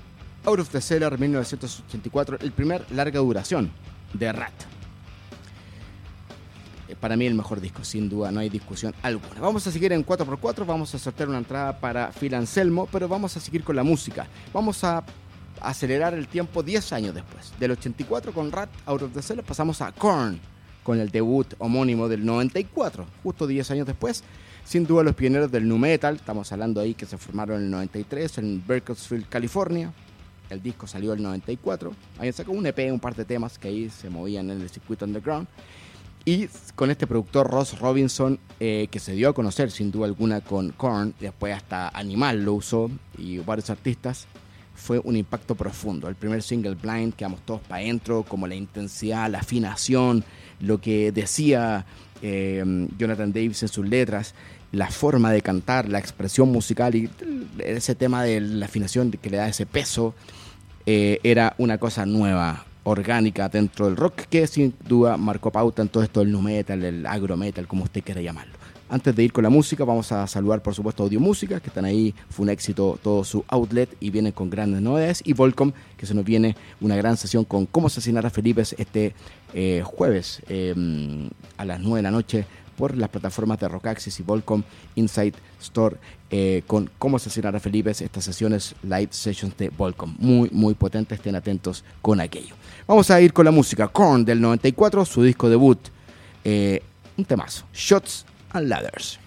Out 0.44 0.60
of 0.60 0.68
the 0.70 0.80
Cellar 0.80 1.18
1984, 1.18 2.38
el 2.40 2.52
primer 2.52 2.84
larga 2.92 3.20
duración 3.20 3.70
de 4.12 4.32
Rat. 4.32 4.52
Eh, 6.88 6.96
Para 6.98 7.16
mí 7.16 7.26
el 7.26 7.34
mejor 7.34 7.60
disco, 7.60 7.82
sin 7.84 8.08
duda, 8.08 8.30
no 8.30 8.40
hay 8.40 8.48
discusión 8.48 8.94
alguna. 9.02 9.40
Vamos 9.40 9.66
a 9.66 9.72
seguir 9.72 9.92
en 9.92 10.04
4x4, 10.04 10.64
vamos 10.66 10.94
a 10.94 10.98
sortear 10.98 11.28
una 11.28 11.38
entrada 11.38 11.78
para 11.78 12.12
Phil 12.12 12.34
Anselmo, 12.34 12.88
pero 12.90 13.08
vamos 13.08 13.36
a 13.36 13.40
seguir 13.40 13.64
con 13.64 13.76
la 13.76 13.82
música. 13.82 14.26
Vamos 14.52 14.84
a 14.84 15.02
acelerar 15.60 16.14
el 16.14 16.28
tiempo 16.28 16.62
10 16.62 16.92
años 16.92 17.14
después. 17.14 17.52
Del 17.58 17.72
84 17.72 18.32
con 18.32 18.52
Rat 18.52 18.68
Out 18.86 19.02
of 19.02 19.12
the 19.12 19.22
Cellar 19.22 19.44
pasamos 19.44 19.80
a 19.80 19.90
Korn 19.92 20.38
con 20.84 21.00
el 21.00 21.10
debut 21.10 21.54
homónimo 21.58 22.08
del 22.08 22.24
94, 22.24 23.04
justo 23.24 23.46
10 23.48 23.70
años 23.72 23.86
después. 23.86 24.22
Sin 24.66 24.84
duda 24.84 25.04
los 25.04 25.14
pioneros 25.14 25.52
del 25.52 25.68
nu 25.68 25.78
metal, 25.78 26.16
estamos 26.16 26.50
hablando 26.50 26.80
ahí 26.80 26.94
que 26.94 27.06
se 27.06 27.16
formaron 27.16 27.58
en 27.58 27.66
el 27.66 27.70
93 27.70 28.38
en 28.38 28.64
Bakersfield, 28.66 29.28
California. 29.28 29.92
El 30.50 30.60
disco 30.60 30.88
salió 30.88 31.12
el 31.12 31.22
94. 31.22 31.94
Ahí 32.18 32.32
sacó 32.32 32.50
un 32.50 32.66
EP, 32.66 32.90
un 32.90 32.98
par 32.98 33.14
de 33.14 33.24
temas 33.24 33.60
que 33.60 33.68
ahí 33.68 33.88
se 33.88 34.10
movían 34.10 34.50
en 34.50 34.60
el 34.60 34.68
circuito 34.68 35.04
underground. 35.04 35.46
Y 36.24 36.48
con 36.74 36.90
este 36.90 37.06
productor 37.06 37.48
Ross 37.48 37.78
Robinson, 37.78 38.40
eh, 38.58 38.88
que 38.90 38.98
se 38.98 39.12
dio 39.12 39.28
a 39.28 39.34
conocer 39.34 39.70
sin 39.70 39.92
duda 39.92 40.06
alguna 40.06 40.40
con 40.40 40.72
Korn, 40.72 41.14
después 41.20 41.54
hasta 41.54 41.88
Animal 41.90 42.44
lo 42.44 42.54
usó 42.54 42.90
y 43.16 43.38
varios 43.38 43.70
artistas, 43.70 44.26
fue 44.74 45.00
un 45.04 45.14
impacto 45.14 45.54
profundo. 45.54 46.08
El 46.08 46.16
primer 46.16 46.42
single 46.42 46.74
Blind, 46.74 47.14
quedamos 47.14 47.40
todos 47.42 47.60
para 47.60 47.82
adentro, 47.82 48.24
como 48.24 48.48
la 48.48 48.56
intensidad, 48.56 49.30
la 49.30 49.38
afinación, 49.38 50.24
lo 50.58 50.80
que 50.80 51.12
decía 51.12 51.86
eh, 52.22 52.88
Jonathan 52.98 53.32
Davis 53.32 53.62
en 53.62 53.68
sus 53.68 53.86
letras, 53.86 54.34
la 54.76 54.90
forma 54.90 55.32
de 55.32 55.42
cantar, 55.42 55.88
la 55.88 55.98
expresión 55.98 56.50
musical 56.50 56.94
y 56.94 57.10
ese 57.58 57.94
tema 57.94 58.22
de 58.22 58.40
la 58.40 58.66
afinación 58.66 59.10
que 59.10 59.30
le 59.30 59.38
da 59.38 59.48
ese 59.48 59.66
peso, 59.66 60.14
eh, 60.84 61.18
era 61.22 61.54
una 61.58 61.78
cosa 61.78 62.06
nueva, 62.06 62.64
orgánica 62.86 63.48
dentro 63.48 63.86
del 63.86 63.96
rock 63.96 64.22
que 64.30 64.46
sin 64.46 64.72
duda 64.86 65.16
marcó 65.16 65.50
pauta 65.50 65.82
en 65.82 65.88
todo 65.88 66.02
esto 66.02 66.20
del 66.20 66.30
nu 66.30 66.40
metal, 66.40 66.82
el 66.84 67.04
agro 67.04 67.36
metal, 67.36 67.66
como 67.66 67.84
usted 67.84 68.02
quiera 68.02 68.20
llamarlo. 68.20 68.54
Antes 68.88 69.16
de 69.16 69.24
ir 69.24 69.32
con 69.32 69.42
la 69.42 69.50
música, 69.50 69.84
vamos 69.84 70.12
a 70.12 70.28
saludar 70.28 70.62
por 70.62 70.72
supuesto 70.72 71.02
a 71.02 71.06
Audio 71.06 71.18
Música, 71.18 71.58
que 71.58 71.66
están 71.66 71.84
ahí, 71.84 72.14
fue 72.30 72.44
un 72.44 72.50
éxito 72.50 72.96
todo 73.02 73.24
su 73.24 73.44
outlet 73.48 73.90
y 73.98 74.10
vienen 74.10 74.30
con 74.30 74.48
grandes 74.48 74.80
novedades. 74.80 75.22
Y 75.24 75.32
Volcom, 75.32 75.72
que 75.96 76.06
se 76.06 76.14
nos 76.14 76.24
viene 76.24 76.54
una 76.80 76.94
gran 76.94 77.16
sesión 77.16 77.44
con 77.44 77.66
Cómo 77.66 77.88
asesinar 77.88 78.24
a 78.24 78.30
Felipe 78.30 78.62
este 78.62 79.12
eh, 79.54 79.82
jueves 79.84 80.40
eh, 80.48 80.72
a 81.56 81.64
las 81.64 81.80
9 81.80 81.96
de 81.96 82.02
la 82.02 82.12
noche 82.12 82.46
por 82.76 82.96
las 82.96 83.08
plataformas 83.08 83.58
de 83.58 83.68
Rock 83.68 83.86
Access 83.86 84.20
y 84.20 84.22
Volcom 84.22 84.62
Insight 84.94 85.36
Store 85.60 85.96
eh, 86.30 86.62
con 86.66 86.90
Cómo 86.98 87.16
asesinar 87.16 87.54
a 87.56 87.60
Felipe, 87.60 87.90
estas 87.90 88.24
sesiones 88.24 88.74
live 88.82 89.08
sessions 89.10 89.56
de 89.56 89.70
Volcom. 89.70 90.14
Muy, 90.18 90.48
muy 90.52 90.74
potentes, 90.74 91.18
estén 91.18 91.36
atentos 91.36 91.84
con 92.02 92.20
aquello. 92.20 92.54
Vamos 92.86 93.10
a 93.10 93.20
ir 93.20 93.32
con 93.32 93.44
la 93.44 93.50
música. 93.50 93.88
Korn 93.88 94.24
del 94.24 94.40
94, 94.40 95.04
su 95.04 95.22
disco 95.22 95.48
debut. 95.48 95.78
eh, 96.44 96.80
un 97.16 97.24
temazo. 97.24 97.64
Shots 97.72 98.24
and 98.50 98.68
Ladders. 98.68 99.18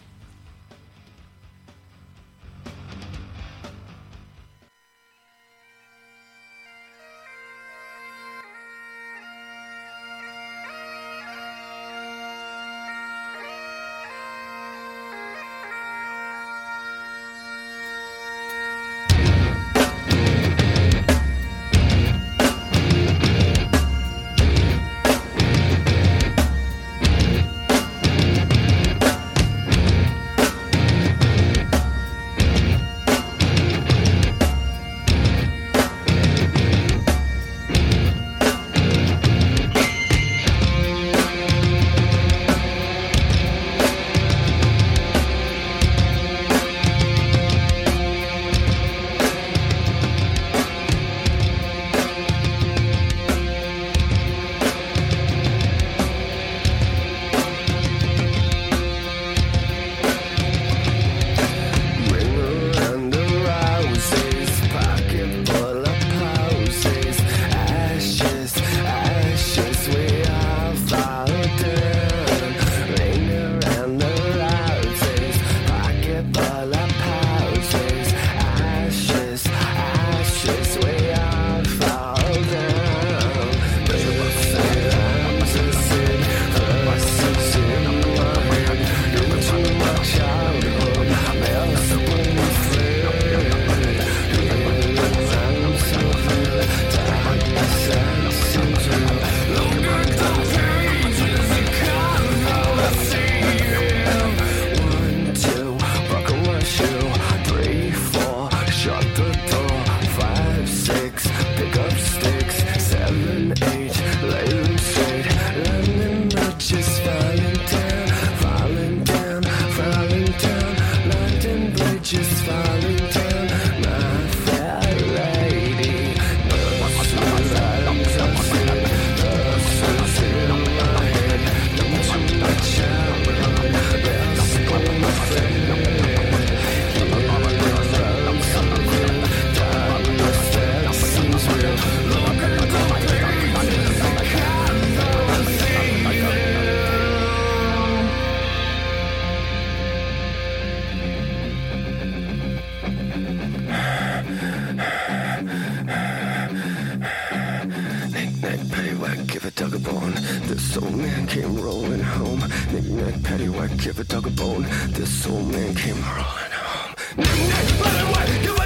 Bone. 159.80 160.14
This 160.48 160.78
old 160.78 160.96
man 160.96 161.28
came 161.28 161.60
rolling 161.60 162.02
home. 162.02 162.40
Knick-knack, 162.72 163.16
paddywhack, 163.22 163.82
give 163.82 164.00
a 164.00 164.04
dog 164.04 164.28
a 164.28 164.30
bone. 164.30 164.64
This 164.90 165.28
old 165.28 165.52
man 165.52 165.74
came 165.76 165.96
rolling 165.96 166.54
home. 166.54 166.96
Knick-knack, 167.18 167.66
paddywhack, 167.82 168.44
give 168.44 168.56
a 168.56 168.59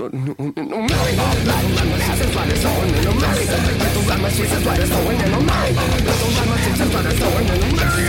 sudden 0.00 0.24
no 0.24 0.34
no 0.56 0.78
mind 0.80 1.18
Little 1.76 2.00
hasn't 2.08 2.32
blood 2.32 2.52
is 2.52 2.64
on 2.64 2.88
in 2.88 3.06
a 3.06 3.12
mind 3.20 3.48
Little 3.80 4.04
lamb 4.08 4.20
has 4.20 4.36
Jesus 4.36 4.62
blood 4.62 4.78
is 4.78 4.92
on 4.92 5.14
in 5.14 5.20
a 5.20 5.40
mind 5.40 5.76
Little 5.76 6.30
lamb 6.36 6.48
has 6.48 6.64
Jesus 6.64 6.88
blood 6.90 7.06
is 7.06 7.20
on 7.20 7.42
in 7.42 7.50
a 7.50 7.68
Mary 7.76 8.04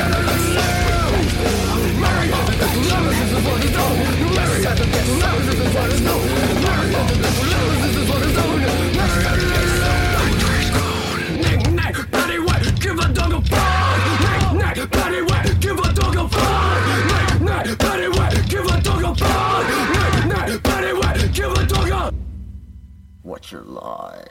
Mary 2.03 2.27
Little 2.61 2.83
lamb 2.91 3.05
has 3.07 3.15
Jesus 3.19 3.43
blood 3.43 3.63
is 3.65 3.75
on 3.75 3.95
Mary 4.37 4.59
Little 4.71 5.17
lamb 5.19 5.35
has 5.35 5.51
Jesus 5.51 5.71
blood 5.73 5.91
is 5.91 6.07
on 6.07 6.21
Mary 6.63 6.87
Little 6.95 7.47
lamb 7.51 7.67
has 7.71 7.83
Jesus 7.83 8.05
blood 8.07 8.23
is 8.23 8.37
on 8.37 8.90
July. 23.51 24.23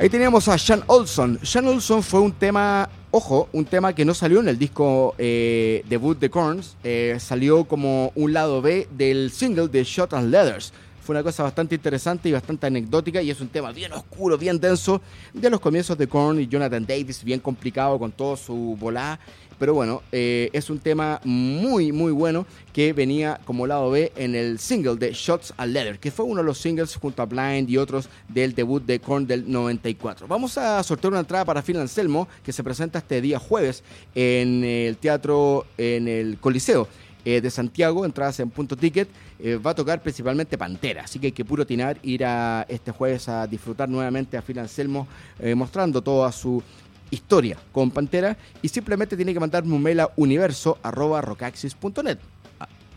Ahí 0.00 0.08
teníamos 0.08 0.46
a 0.46 0.56
Sean 0.56 0.84
Olson. 0.86 1.40
Sean 1.42 1.66
Olson 1.66 2.04
fue 2.04 2.20
un 2.20 2.30
tema 2.30 2.88
Ojo, 3.10 3.48
un 3.52 3.64
tema 3.64 3.92
que 3.94 4.04
no 4.04 4.14
salió 4.14 4.38
en 4.38 4.46
el 4.46 4.56
disco 4.56 5.16
eh, 5.18 5.82
debut 5.88 6.16
de 6.16 6.30
Korns, 6.30 6.76
eh, 6.84 7.16
salió 7.18 7.64
como 7.64 8.12
un 8.14 8.32
lado 8.32 8.62
B 8.62 8.86
del 8.92 9.32
single 9.32 9.66
de 9.66 9.82
Shot 9.82 10.14
and 10.14 10.30
Leathers. 10.30 10.72
Fue 11.02 11.14
una 11.14 11.24
cosa 11.24 11.42
bastante 11.42 11.74
interesante 11.74 12.28
y 12.28 12.32
bastante 12.32 12.68
anecdótica 12.68 13.20
y 13.22 13.30
es 13.30 13.40
un 13.40 13.48
tema 13.48 13.72
bien 13.72 13.92
oscuro, 13.92 14.38
bien 14.38 14.60
denso 14.60 15.00
de 15.32 15.50
los 15.50 15.58
comienzos 15.58 15.98
de 15.98 16.06
Korn 16.06 16.38
y 16.38 16.46
Jonathan 16.46 16.86
Davis, 16.86 17.24
bien 17.24 17.40
complicado 17.40 17.98
con 17.98 18.12
todo 18.12 18.36
su 18.36 18.76
volá. 18.78 19.18
Pero 19.58 19.74
bueno, 19.74 20.02
eh, 20.12 20.50
es 20.52 20.70
un 20.70 20.78
tema 20.78 21.20
muy, 21.24 21.90
muy 21.90 22.12
bueno 22.12 22.46
que 22.72 22.92
venía 22.92 23.40
como 23.44 23.66
lado 23.66 23.90
B 23.90 24.12
en 24.16 24.34
el 24.34 24.58
single 24.58 24.96
de 24.96 25.12
Shots 25.12 25.52
and 25.56 25.72
Leather, 25.72 25.98
que 25.98 26.12
fue 26.12 26.24
uno 26.24 26.42
de 26.42 26.46
los 26.46 26.58
singles 26.58 26.94
junto 26.94 27.22
a 27.22 27.26
Blind 27.26 27.68
y 27.68 27.76
otros 27.76 28.08
del 28.28 28.54
debut 28.54 28.84
de 28.84 29.00
Korn 29.00 29.26
del 29.26 29.50
94. 29.50 30.28
Vamos 30.28 30.56
a 30.58 30.82
sortear 30.84 31.12
una 31.12 31.20
entrada 31.20 31.44
para 31.44 31.62
Phil 31.62 31.78
Anselmo, 31.78 32.28
que 32.44 32.52
se 32.52 32.62
presenta 32.62 33.00
este 33.00 33.20
día 33.20 33.38
jueves 33.38 33.82
en 34.14 34.62
el 34.62 34.96
teatro, 34.96 35.66
en 35.76 36.06
el 36.06 36.38
Coliseo 36.38 36.86
eh, 37.24 37.40
de 37.40 37.50
Santiago, 37.50 38.04
entradas 38.04 38.38
en 38.38 38.50
punto 38.50 38.76
ticket. 38.76 39.08
Eh, 39.40 39.56
va 39.56 39.72
a 39.72 39.74
tocar 39.74 40.00
principalmente 40.00 40.56
Pantera, 40.56 41.02
así 41.02 41.18
que 41.18 41.26
hay 41.26 41.32
que 41.32 41.44
puro 41.44 41.66
tinar, 41.66 41.98
ir 42.02 42.24
a 42.24 42.64
este 42.68 42.92
jueves 42.92 43.28
a 43.28 43.46
disfrutar 43.48 43.88
nuevamente 43.88 44.36
a 44.36 44.42
Phil 44.42 44.58
Anselmo, 44.60 45.08
mostrando 45.54 46.02
toda 46.02 46.30
su 46.32 46.62
historia 47.10 47.58
con 47.72 47.90
Pantera 47.90 48.36
y 48.62 48.68
simplemente 48.68 49.16
tiene 49.16 49.32
que 49.32 49.40
mandarme 49.40 49.74
un 49.74 49.82
mail 49.82 49.98
a 50.00 50.10
universo.rocaxis.net. 50.16 52.18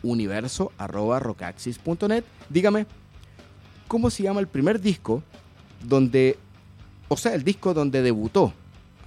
Universo.rocaxis.net. 0.03 2.23
Dígame, 2.49 2.85
¿cómo 3.87 4.09
se 4.09 4.23
llama 4.23 4.39
el 4.39 4.47
primer 4.47 4.81
disco 4.81 5.23
donde, 5.83 6.37
o 7.07 7.17
sea, 7.17 7.33
el 7.33 7.43
disco 7.43 7.73
donde 7.73 8.01
debutó 8.01 8.53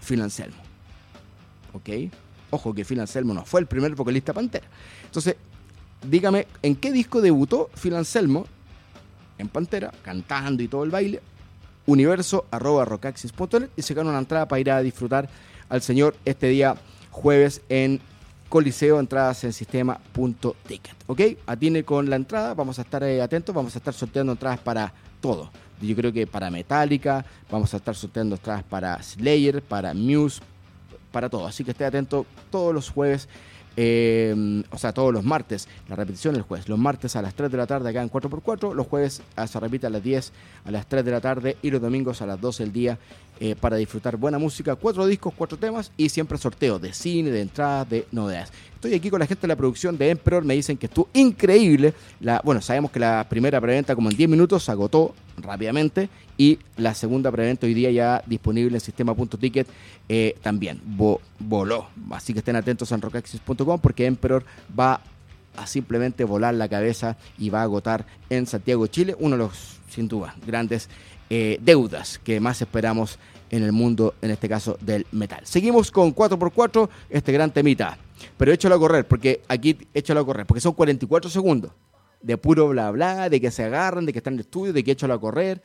Phil 0.06 0.22
Anselmo? 0.22 0.62
¿Ok? 1.72 1.90
Ojo 2.50 2.74
que 2.74 2.84
Phil 2.84 3.00
Anselmo 3.00 3.34
no 3.34 3.44
fue 3.44 3.60
el 3.60 3.66
primer 3.66 3.94
vocalista 3.94 4.32
Pantera. 4.32 4.66
Entonces, 5.04 5.36
dígame, 6.08 6.46
¿en 6.62 6.76
qué 6.76 6.92
disco 6.92 7.20
debutó 7.20 7.70
Phil 7.80 7.96
Anselmo? 7.96 8.46
En 9.38 9.48
Pantera, 9.48 9.92
cantando 10.02 10.62
y 10.62 10.68
todo 10.68 10.84
el 10.84 10.90
baile 10.90 11.20
universo.rocaxis.net 11.86 13.70
y 13.76 13.82
se 13.82 13.94
gana 13.94 14.10
una 14.10 14.18
entrada 14.18 14.48
para 14.48 14.60
ir 14.60 14.70
a 14.70 14.80
disfrutar 14.82 15.28
al 15.68 15.82
señor 15.82 16.16
este 16.24 16.48
día 16.48 16.76
jueves 17.10 17.62
en 17.68 18.00
Coliseo, 18.48 19.00
entradas 19.00 19.42
en 19.44 19.52
sistema.ticket. 19.52 20.94
¿Ok? 21.06 21.20
Atiene 21.46 21.84
con 21.84 22.08
la 22.08 22.16
entrada, 22.16 22.54
vamos 22.54 22.78
a 22.78 22.82
estar 22.82 23.02
eh, 23.02 23.20
atentos, 23.20 23.54
vamos 23.54 23.74
a 23.74 23.78
estar 23.78 23.92
sorteando 23.92 24.32
entradas 24.32 24.60
para 24.60 24.92
todo. 25.20 25.50
Yo 25.80 25.96
creo 25.96 26.12
que 26.12 26.26
para 26.26 26.50
Metallica, 26.50 27.24
vamos 27.50 27.74
a 27.74 27.78
estar 27.78 27.94
sorteando 27.94 28.36
entradas 28.36 28.62
para 28.62 29.02
Slayer, 29.02 29.60
para 29.60 29.92
Muse, 29.92 30.40
para 31.10 31.28
todo. 31.28 31.46
Así 31.46 31.64
que 31.64 31.72
esté 31.72 31.84
atento 31.84 32.26
todos 32.50 32.72
los 32.72 32.90
jueves. 32.90 33.28
Eh, 33.76 34.62
o 34.70 34.78
sea, 34.78 34.92
todos 34.92 35.12
los 35.12 35.24
martes, 35.24 35.68
la 35.88 35.96
repetición 35.96 36.36
el 36.36 36.42
jueves, 36.42 36.68
los 36.68 36.78
martes 36.78 37.16
a 37.16 37.22
las 37.22 37.34
3 37.34 37.50
de 37.50 37.56
la 37.56 37.66
tarde 37.66 37.90
acá 37.90 38.02
en 38.02 38.10
4x4, 38.10 38.74
los 38.74 38.86
jueves 38.86 39.22
ah, 39.36 39.46
se 39.46 39.58
repite 39.60 39.86
a 39.86 39.90
las 39.90 40.02
10, 40.02 40.32
a 40.64 40.70
las 40.70 40.86
3 40.86 41.04
de 41.04 41.10
la 41.10 41.20
tarde. 41.20 41.56
Y 41.62 41.70
los 41.70 41.80
domingos 41.80 42.22
a 42.22 42.26
las 42.26 42.40
12 42.40 42.64
del 42.64 42.72
día 42.72 42.98
eh, 43.40 43.56
para 43.58 43.76
disfrutar 43.76 44.16
buena 44.16 44.38
música, 44.38 44.74
cuatro 44.76 45.06
discos, 45.06 45.34
cuatro 45.36 45.58
temas 45.58 45.90
y 45.96 46.08
siempre 46.08 46.38
sorteo 46.38 46.78
de 46.78 46.92
cine, 46.92 47.30
de 47.30 47.40
entradas, 47.42 47.88
de 47.90 48.06
novedades. 48.12 48.50
Estoy 48.74 48.94
aquí 48.94 49.08
con 49.10 49.18
la 49.20 49.26
gente 49.26 49.42
de 49.42 49.48
la 49.48 49.56
producción 49.56 49.96
de 49.96 50.10
Emperor, 50.10 50.44
me 50.44 50.54
dicen 50.54 50.76
que 50.76 50.86
estuvo 50.86 51.08
increíble. 51.14 51.94
La, 52.20 52.40
bueno, 52.44 52.60
sabemos 52.60 52.90
que 52.90 53.00
la 53.00 53.26
primera 53.28 53.60
preventa 53.60 53.94
como 53.94 54.10
en 54.10 54.16
10 54.16 54.28
minutos 54.28 54.62
se 54.64 54.70
agotó 54.70 55.14
rápidamente 55.38 56.08
y 56.36 56.58
la 56.76 56.94
segunda 56.94 57.30
preventa 57.32 57.66
hoy 57.66 57.72
día 57.74 57.90
ya 57.90 58.22
disponible 58.26 58.76
en 58.76 58.80
sistema.ticket 58.80 59.66
eh, 60.08 60.36
también 60.42 60.80
vo- 60.96 61.20
voló. 61.38 61.88
Así 62.10 62.32
que 62.34 62.40
estén 62.40 62.56
atentos 62.56 62.92
en 62.92 63.00
rockaxis.com 63.00 63.80
porque 63.80 64.04
Emperor 64.06 64.44
va 64.78 65.00
a 65.56 65.66
simplemente 65.66 66.24
volar 66.24 66.52
la 66.54 66.68
cabeza 66.68 67.16
y 67.38 67.48
va 67.48 67.60
a 67.60 67.62
agotar 67.62 68.04
en 68.28 68.46
Santiago, 68.46 68.86
Chile, 68.88 69.14
uno 69.18 69.36
de 69.36 69.44
los, 69.44 69.78
sin 69.88 70.08
duda, 70.08 70.34
grandes 70.46 70.88
eh, 71.30 71.58
deudas 71.60 72.20
que 72.22 72.40
más 72.40 72.60
esperamos 72.60 73.18
en 73.50 73.62
el 73.62 73.72
mundo, 73.72 74.14
en 74.20 74.30
este 74.30 74.48
caso 74.48 74.76
del 74.80 75.06
metal. 75.12 75.40
Seguimos 75.44 75.90
con 75.90 76.14
4x4, 76.14 76.88
este 77.10 77.32
gran 77.32 77.52
temita. 77.52 77.98
Pero 78.36 78.52
échalo 78.52 78.74
a 78.74 78.78
correr, 78.78 79.06
porque 79.06 79.42
aquí 79.48 79.78
échalo 79.92 80.20
a 80.20 80.26
correr, 80.26 80.46
porque 80.46 80.60
son 80.60 80.72
44 80.72 81.30
segundos 81.30 81.72
de 82.24 82.38
puro 82.38 82.68
bla 82.68 82.90
bla, 82.90 83.28
de 83.28 83.40
que 83.40 83.50
se 83.50 83.64
agarran, 83.64 84.06
de 84.06 84.12
que 84.12 84.18
están 84.18 84.34
en 84.34 84.40
el 84.40 84.46
estudio, 84.46 84.72
de 84.72 84.82
que 84.82 84.92
échalo 84.92 85.14
a 85.14 85.20
correr. 85.20 85.62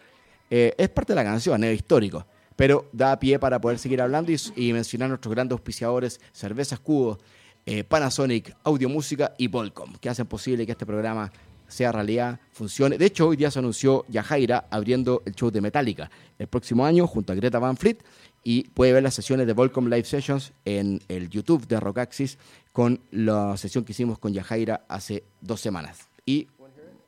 Eh, 0.50 0.74
es 0.78 0.90
parte 0.90 1.14
de 1.14 1.16
la 1.16 1.24
canción, 1.24 1.64
es 1.64 1.76
histórico. 1.76 2.26
Pero 2.56 2.90
da 2.92 3.18
pie 3.18 3.40
para 3.40 3.62
poder 3.62 3.80
seguir 3.80 4.02
hablando 4.02 4.32
y, 4.56 4.74
mencionar 4.74 5.08
nuestros 5.08 5.34
grandes 5.34 5.54
auspiciadores, 5.54 6.20
Cerveza 6.34 6.76
Escudo, 6.76 7.18
eh, 7.66 7.86
Panasonic, 7.86 8.54
Audio 8.64 8.90
Música 8.90 9.34
y 9.38 9.48
Volcom, 9.48 9.94
que 9.96 10.10
hacen 10.10 10.28
posible 10.28 10.66
que 10.66 10.74
este 10.74 10.86
programa 10.86 11.32
sea 11.70 11.92
realidad, 11.92 12.40
funcione. 12.52 12.98
De 12.98 13.06
hecho, 13.06 13.28
hoy 13.28 13.38
día 13.38 13.50
se 13.50 13.60
anunció 13.60 14.06
Yajaira 14.10 14.68
abriendo 14.70 15.22
el 15.26 15.34
show 15.36 15.52
de 15.52 15.62
Metallica 15.62 16.12
el 16.38 16.48
próximo 16.48 16.86
año 16.86 17.08
junto 17.08 17.32
a 17.32 17.36
Greta 17.36 17.60
Van 17.60 17.78
Fleet 17.78 18.04
y 18.44 18.64
puede 18.70 18.94
ver 18.94 19.04
las 19.04 19.14
sesiones 19.14 19.48
de 19.48 19.54
Volcom 19.54 19.86
Live 19.86 20.06
Sessions 20.06 20.54
en 20.66 21.02
el 21.08 21.30
YouTube 21.30 21.68
de 21.68 21.80
Rockaxis 21.80 22.38
con 22.72 23.02
la 23.12 23.56
sesión 23.58 23.84
que 23.84 23.92
hicimos 23.92 24.20
con 24.20 24.34
Yajaira 24.34 24.86
hace 24.88 25.24
dos 25.42 25.62
semanas. 25.62 26.10
Y 26.26 26.48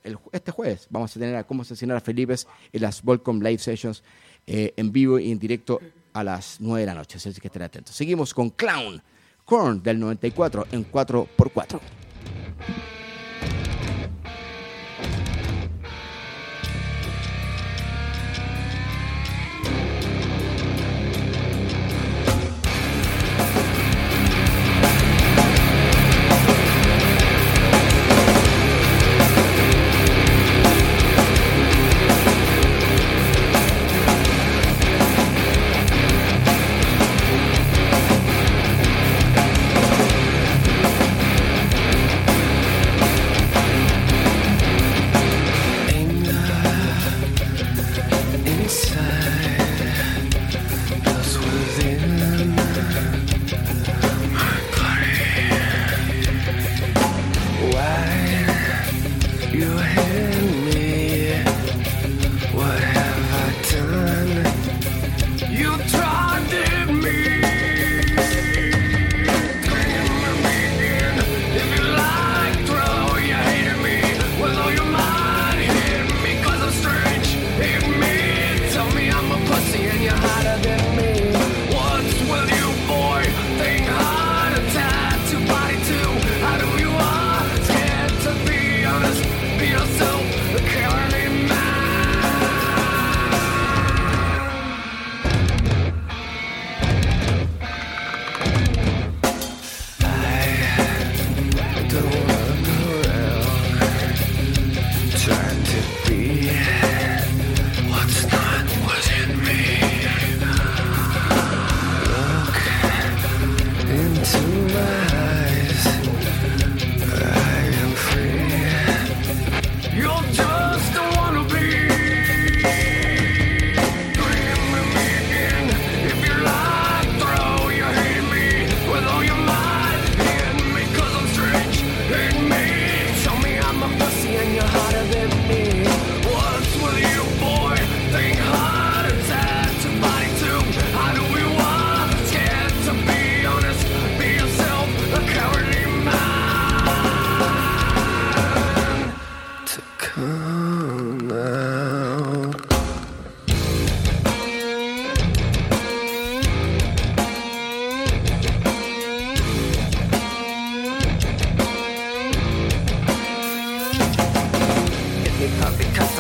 el 0.03 0.17
este 0.31 0.51
jueves 0.51 0.87
vamos 0.89 1.15
a 1.15 1.19
tener 1.19 1.35
a 1.35 1.43
cómo 1.43 1.61
asesinar 1.61 1.97
a 1.97 2.01
Felipe 2.01 2.35
en 2.71 2.81
las 2.81 3.01
Volcom 3.03 3.41
Live 3.41 3.59
Sessions 3.59 4.03
eh, 4.47 4.73
en 4.75 4.91
vivo 4.91 5.19
y 5.19 5.31
en 5.31 5.39
directo 5.39 5.79
a 6.13 6.23
las 6.23 6.57
9 6.59 6.81
de 6.81 6.85
la 6.85 6.93
noche, 6.95 7.17
así 7.17 7.31
que 7.39 7.47
estén 7.47 7.61
atentos. 7.61 7.95
Seguimos 7.95 8.33
con 8.33 8.49
Clown, 8.49 9.01
Korn 9.45 9.81
del 9.81 9.99
94 9.99 10.67
en 10.71 10.91
4x4. 10.91 11.79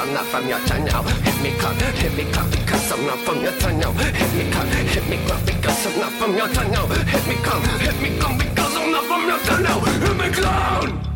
I'm 0.01 0.11
not 0.15 0.25
from 0.25 0.49
your 0.49 0.57
town. 0.61 0.83
Now 0.85 1.03
Hit 1.03 1.43
me 1.43 1.51
cut, 1.59 1.79
hit 1.79 2.17
me 2.17 2.23
cut 2.31 2.49
because 2.49 2.91
I'm 2.91 3.05
not 3.05 3.19
from 3.19 3.39
your 3.39 3.51
town. 3.59 3.79
Now 3.79 3.91
Hit 3.91 4.33
me 4.33 4.51
cut, 4.51 4.67
hit 4.67 5.07
me 5.07 5.17
cut 5.27 5.45
because 5.45 5.85
I'm 5.85 5.99
not 5.99 6.11
from 6.13 6.35
your 6.35 6.47
town. 6.47 6.71
Now 6.71 6.87
Hit 6.87 7.27
me 7.27 7.35
come, 7.35 7.63
hit 7.79 8.01
me 8.01 8.17
come 8.17 8.37
because 8.39 8.75
I'm 8.77 8.91
not 8.91 9.05
from 9.05 9.27
your 9.27 9.37
town. 9.45 9.61
Now 9.61 9.79
Hit 9.79 10.17
me 10.17 10.29
clown. 10.33 11.11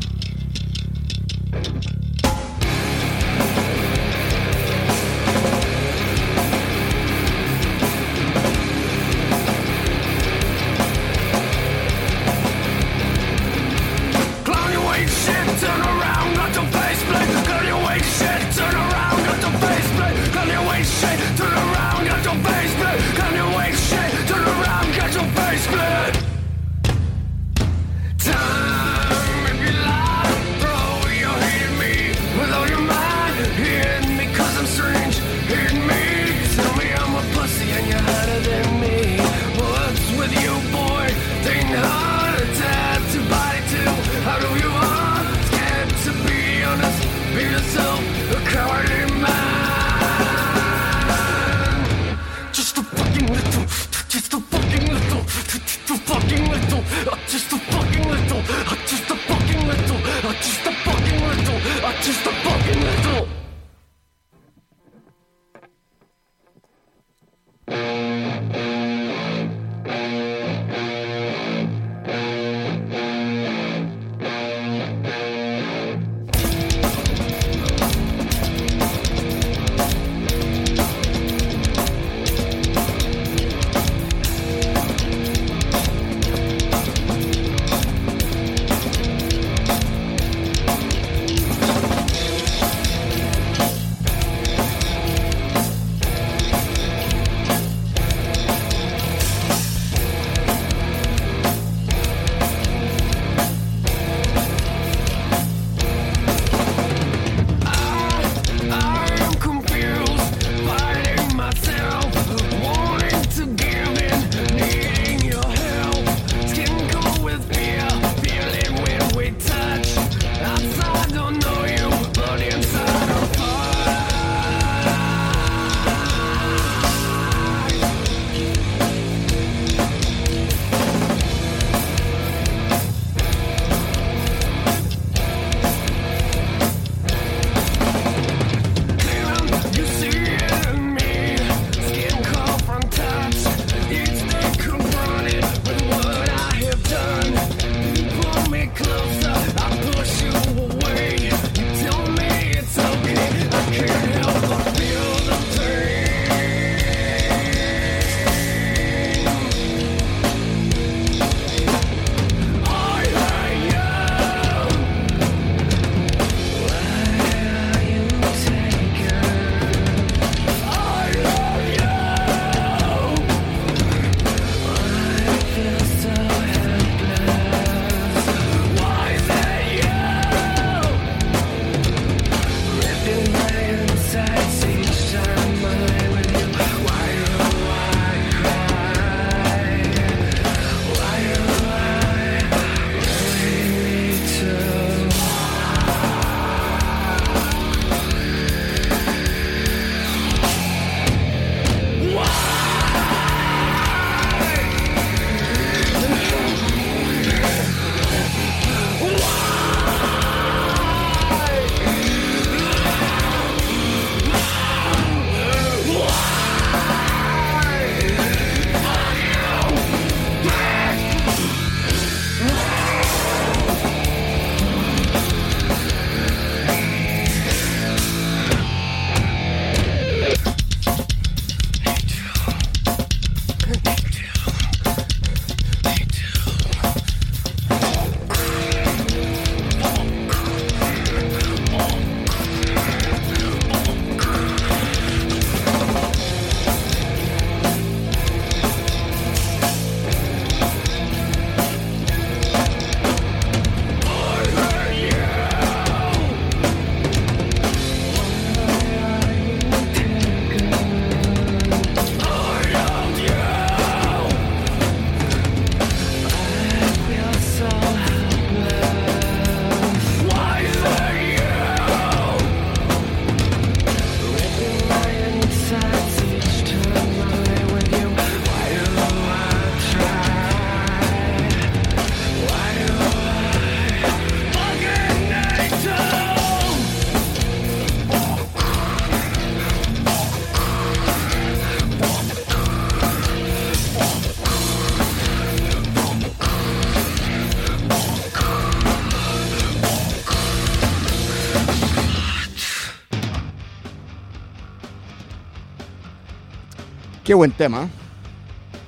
Qué 307.26 307.34
buen 307.34 307.50
tema. 307.50 307.90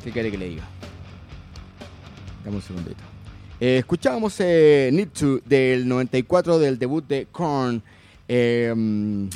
¿Qué 0.03 0.11
quiere 0.11 0.29
que 0.29 0.37
le 0.37 0.49
diga? 0.49 0.63
Dame 2.45 2.57
un 2.57 2.61
segundito. 2.61 3.01
Eh, 3.59 3.79
escuchábamos 3.79 4.35
eh, 4.41 4.91
Need 4.93 5.09
to 5.09 5.39
del 5.43 5.87
94 5.87 6.59
del 6.59 6.77
debut 6.77 7.03
de 7.07 7.25
Korn. 7.31 7.81
Eh, 8.27 9.27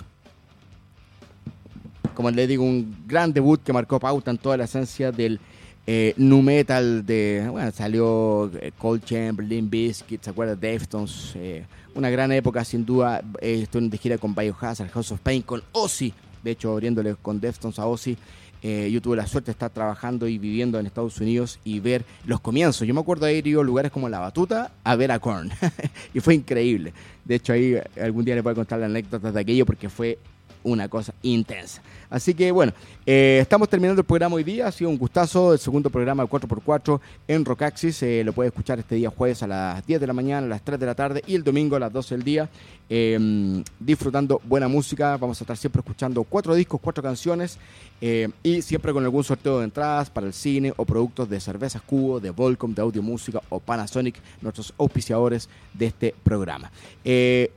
como 2.14 2.30
le 2.30 2.46
digo, 2.46 2.64
un 2.64 2.96
gran 3.08 3.34
debut 3.34 3.64
que 3.64 3.74
marcó 3.74 4.00
pauta 4.00 4.30
en 4.30 4.38
toda 4.38 4.56
la 4.56 4.66
esencia 4.66 5.12
del 5.12 5.40
eh, 5.88 6.14
nu 6.18 6.44
metal 6.44 7.04
de 7.04 7.48
bueno 7.50 7.72
salió 7.72 8.52
eh, 8.54 8.72
Cold 8.78 9.04
Chamberlain, 9.04 9.68
Biscuit, 9.68 10.22
se 10.22 10.30
acuerda 10.30 10.56
Deftones, 10.56 11.32
eh, 11.34 11.66
una 11.96 12.12
gran 12.12 12.32
época 12.32 12.64
sin 12.64 12.86
duda. 12.86 13.24
Eh, 13.42 13.62
estuve 13.64 13.90
de 13.90 13.98
gira 13.98 14.20
con 14.20 14.36
Biohazard, 14.36 14.92
House 14.92 15.12
of 15.12 15.22
Pain, 15.22 15.42
con 15.42 15.64
Ozzy, 15.72 16.14
de 16.44 16.52
hecho 16.52 16.72
abriéndole 16.74 17.16
con 17.16 17.42
Deftones 17.42 17.80
a 17.80 17.88
Ozzy. 17.88 18.16
Eh, 18.64 18.90
yo 18.92 19.02
tuve 19.02 19.18
la 19.18 19.26
suerte 19.26 19.48
de 19.48 19.54
estar 19.54 19.72
trabajando 19.72 20.28
y 20.28 20.38
viviendo 20.38 20.80
en 20.80 20.86
Estados 20.86 21.20
Unidos 21.20 21.60
y 21.64 21.80
ver 21.80 22.06
los 22.26 22.42
comienzos. 22.42 22.88
Yo 22.88 22.94
me 22.94 23.00
acuerdo 23.00 23.26
de 23.26 23.38
ido 23.38 23.62
a 23.62 23.64
lugares 23.64 23.92
como 23.92 24.08
La 24.08 24.20
Batuta 24.20 24.72
a 24.84 24.96
ver 24.96 25.12
a 25.12 25.20
Korn. 25.20 25.50
y 26.14 26.20
fue 26.20 26.36
increíble. 26.36 26.94
De 27.26 27.36
hecho, 27.36 27.54
ahí 27.54 27.76
algún 28.00 28.24
día 28.24 28.36
le 28.36 28.42
voy 28.42 28.52
a 28.52 28.56
contar 28.56 28.80
las 28.80 28.90
anécdotas 28.90 29.34
de 29.34 29.40
aquello 29.40 29.66
porque 29.66 29.90
fue 29.90 30.20
una 30.64 30.88
cosa 30.90 31.14
intensa. 31.22 31.82
Así 32.10 32.34
que 32.34 32.52
bueno, 32.52 32.74
eh, 33.06 33.40
estamos 33.42 33.70
terminando 33.70 34.02
el 34.02 34.06
programa 34.06 34.36
hoy 34.36 34.44
día. 34.44 34.68
Ha 34.68 34.72
sido 34.72 34.90
un 34.90 34.98
gustazo 34.98 35.54
el 35.54 35.60
segundo 35.60 35.90
programa 35.90 36.24
de 36.24 36.30
4x4 36.30 37.00
en 37.28 37.46
Rockaxis. 37.46 38.04
Eh, 38.04 38.24
lo 38.24 38.34
puede 38.34 38.50
escuchar 38.50 38.80
este 38.80 38.96
día 38.96 39.10
jueves 39.10 39.42
a 39.44 39.48
las 39.48 39.86
10 39.86 40.02
de 40.02 40.08
la 40.08 40.14
mañana, 40.14 40.46
a 40.46 40.50
las 40.50 40.62
3 40.62 40.80
de 40.80 40.86
la 40.86 40.96
tarde 40.96 41.24
y 41.26 41.36
el 41.36 41.44
domingo 41.44 41.76
a 41.76 41.80
las 41.80 41.94
12 41.94 42.16
del 42.16 42.24
día. 42.24 42.50
eh, 42.94 43.64
disfrutando 43.80 44.42
buena 44.44 44.68
música. 44.68 45.16
Vamos 45.16 45.40
a 45.40 45.44
estar 45.46 45.56
siempre 45.56 45.80
escuchando 45.80 46.24
cuatro 46.24 46.54
discos, 46.54 46.82
cuatro 46.82 47.02
canciones 47.02 47.58
eh, 48.02 48.28
y 48.44 48.62
siempre 48.62 48.92
con 48.92 49.02
algún 49.04 49.24
sorteo 49.24 49.60
de 49.60 49.64
entradas 49.64 50.10
para 50.10 50.28
el 50.28 50.34
cine 50.34 50.74
o 50.76 50.84
productos 50.84 51.30
de 51.30 51.40
cervezas 51.40 51.82
Cubo, 51.82 52.20
de 52.20 52.32
Volcom, 52.32 52.74
de 52.74 52.82
Audio 52.82 53.02
Música 53.02 53.42
o 53.50 53.62
Panasonic, 53.62 54.16
nuestros 54.42 54.74
auspiciadores 54.78 55.48
de 55.74 55.86
este 55.86 56.16
programa. 56.22 56.70
Eh, 57.06 57.52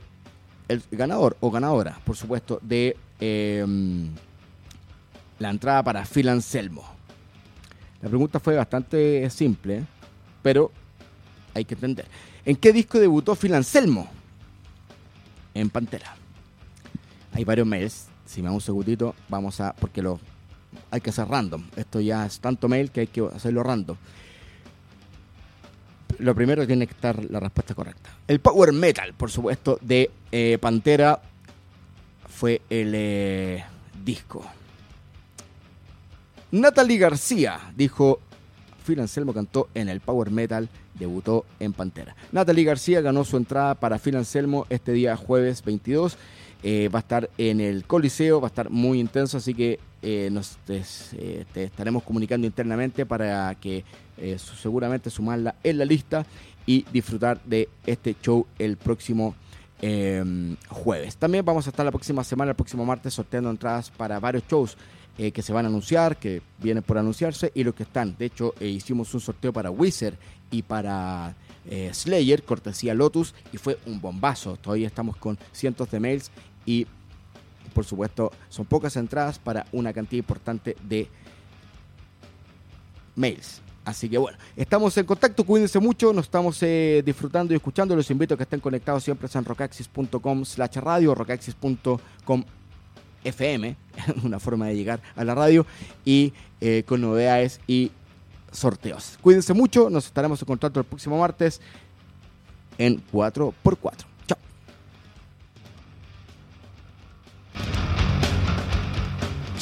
el 0.67 0.83
ganador 0.91 1.37
o 1.39 1.51
ganadora, 1.51 1.99
por 2.05 2.15
supuesto, 2.15 2.59
de 2.61 2.97
eh, 3.19 3.65
la 5.39 5.49
entrada 5.49 5.83
para 5.83 6.05
Phil 6.05 6.29
Anselmo. 6.29 6.83
La 8.01 8.09
pregunta 8.09 8.39
fue 8.39 8.55
bastante 8.55 9.29
simple, 9.29 9.83
pero 10.41 10.71
hay 11.53 11.65
que 11.65 11.75
entender. 11.75 12.05
¿En 12.45 12.55
qué 12.55 12.71
disco 12.71 12.99
debutó 12.99 13.35
Phil 13.35 13.53
Anselmo? 13.53 14.07
En 15.53 15.69
Pantera. 15.69 16.15
Hay 17.33 17.43
varios 17.43 17.65
mails. 17.65 18.07
Si 18.25 18.41
me 18.41 18.49
da 18.49 18.53
un 18.53 18.61
segundito, 18.61 19.15
vamos 19.29 19.59
a. 19.61 19.73
Porque 19.73 20.01
lo 20.01 20.19
hay 20.91 21.01
que 21.01 21.09
hacer 21.09 21.27
random. 21.27 21.63
Esto 21.75 21.99
ya 21.99 22.25
es 22.25 22.39
tanto 22.39 22.67
mail 22.67 22.91
que 22.91 23.01
hay 23.01 23.07
que 23.07 23.21
hacerlo 23.33 23.63
random. 23.63 23.97
Lo 26.19 26.35
primero 26.35 26.65
tiene 26.65 26.87
que 26.87 26.93
estar 26.93 27.23
la 27.25 27.39
respuesta 27.39 27.73
correcta. 27.73 28.09
El 28.27 28.39
power 28.39 28.71
metal, 28.73 29.13
por 29.13 29.31
supuesto, 29.31 29.77
de 29.81 30.09
eh, 30.31 30.57
Pantera 30.59 31.21
fue 32.27 32.61
el 32.69 32.93
eh, 32.95 33.63
disco. 34.03 34.45
Natalie 36.51 36.97
García 36.97 37.59
dijo, 37.75 38.19
Phil 38.85 38.99
Anselmo 38.99 39.33
cantó 39.33 39.69
en 39.73 39.89
el 39.89 39.99
power 39.99 40.31
metal, 40.31 40.69
debutó 40.93 41.45
en 41.59 41.73
Pantera. 41.73 42.15
Natalie 42.31 42.63
García 42.63 43.01
ganó 43.01 43.23
su 43.23 43.37
entrada 43.37 43.75
para 43.75 43.99
Phil 43.99 44.15
Anselmo 44.15 44.65
este 44.69 44.91
día 44.91 45.17
jueves 45.17 45.63
22. 45.63 46.17
Eh, 46.63 46.89
va 46.93 46.99
a 46.99 47.01
estar 47.01 47.29
en 47.37 47.59
el 47.61 47.85
Coliseo, 47.85 48.41
va 48.41 48.47
a 48.47 48.49
estar 48.49 48.69
muy 48.69 48.99
intenso, 48.99 49.37
así 49.37 49.53
que 49.53 49.79
nos 50.31 50.57
te 50.65 51.63
estaremos 51.63 52.03
comunicando 52.03 52.45
internamente 52.45 53.07
para 53.07 53.55
que 53.55 53.83
eh, 54.17 54.37
seguramente 54.39 55.09
sumarla 55.09 55.55
en 55.63 55.77
la 55.77 55.85
lista 55.85 56.25
y 56.65 56.85
disfrutar 56.91 57.41
de 57.43 57.69
este 57.85 58.15
show 58.21 58.47
el 58.57 58.77
próximo 58.77 59.35
eh, 59.81 60.55
jueves. 60.69 61.17
También 61.17 61.43
vamos 61.43 61.67
a 61.67 61.69
estar 61.69 61.85
la 61.85 61.91
próxima 61.91 62.23
semana, 62.23 62.51
el 62.51 62.55
próximo 62.55 62.85
martes, 62.85 63.13
sorteando 63.13 63.49
entradas 63.49 63.91
para 63.91 64.19
varios 64.19 64.43
shows 64.47 64.77
eh, 65.17 65.31
que 65.31 65.41
se 65.41 65.53
van 65.53 65.65
a 65.65 65.67
anunciar, 65.67 66.17
que 66.17 66.41
vienen 66.59 66.83
por 66.83 66.97
anunciarse 66.97 67.51
y 67.53 67.63
los 67.63 67.75
que 67.75 67.83
están. 67.83 68.15
De 68.17 68.25
hecho, 68.25 68.53
eh, 68.59 68.67
hicimos 68.67 69.13
un 69.13 69.19
sorteo 69.19 69.53
para 69.53 69.69
Wizard 69.69 70.15
y 70.51 70.61
para 70.61 71.35
Slayer, 71.93 72.43
cortesía 72.43 72.93
Lotus, 72.93 73.33
y 73.51 73.57
fue 73.57 73.79
un 73.87 73.99
bombazo. 73.99 74.55
Todavía 74.55 74.87
estamos 74.87 75.17
con 75.17 75.37
cientos 75.51 75.89
de 75.89 75.99
mails 75.99 76.31
y, 76.63 76.85
por 77.73 77.85
supuesto, 77.85 78.31
son 78.49 78.65
pocas 78.65 78.95
entradas 78.97 79.39
para 79.39 79.65
una 79.71 79.91
cantidad 79.91 80.19
importante 80.19 80.75
de 80.83 81.09
mails. 83.15 83.61
Así 83.85 84.09
que 84.09 84.17
bueno, 84.17 84.37
estamos 84.55 84.97
en 84.97 85.05
contacto, 85.05 85.43
cuídense 85.43 85.79
mucho, 85.79 86.11
nos 86.11 86.25
estamos 86.25 86.61
eh, 86.63 87.03
disfrutando 87.05 87.53
y 87.53 87.57
escuchando. 87.57 87.95
Los 87.95 88.09
invito 88.09 88.33
a 88.33 88.37
que 88.37 88.43
estén 88.43 88.59
conectados 88.59 89.03
siempre 89.03 89.29
en 89.31 89.45
rocaxis.com 89.45 90.43
slash 90.43 90.77
radio, 90.77 91.13
rocaxis.com 91.13 92.43
FM, 93.23 93.75
una 94.23 94.39
forma 94.39 94.67
de 94.67 94.75
llegar 94.75 95.01
a 95.15 95.23
la 95.23 95.35
radio, 95.35 95.65
y 96.03 96.33
eh, 96.61 96.83
con 96.87 97.01
novedades 97.01 97.61
y 97.67 97.91
sorteos. 98.51 99.19
Cuídense 99.21 99.53
mucho, 99.53 99.89
nos 99.89 100.07
estaremos 100.07 100.41
en 100.41 100.45
contacto 100.47 100.79
el 100.79 100.85
próximo 100.85 101.19
martes 101.19 101.61
en 102.77 103.01
4x4. 103.11 104.14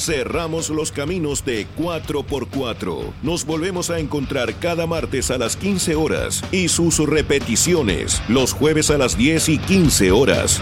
Cerramos 0.04 0.68
los 0.68 0.92
caminos 0.92 1.46
de 1.46 1.66
4x4. 1.78 3.14
Nos 3.22 3.46
volvemos 3.46 3.88
a 3.88 3.98
encontrar 3.98 4.54
cada 4.56 4.86
martes 4.86 5.30
a 5.30 5.38
las 5.38 5.56
15 5.56 5.94
horas 5.94 6.44
y 6.52 6.68
sus 6.68 6.98
repeticiones 6.98 8.20
los 8.28 8.52
jueves 8.52 8.90
a 8.90 8.98
las 8.98 9.16
10 9.16 9.48
y 9.48 9.56
15 9.56 10.12
horas. 10.12 10.60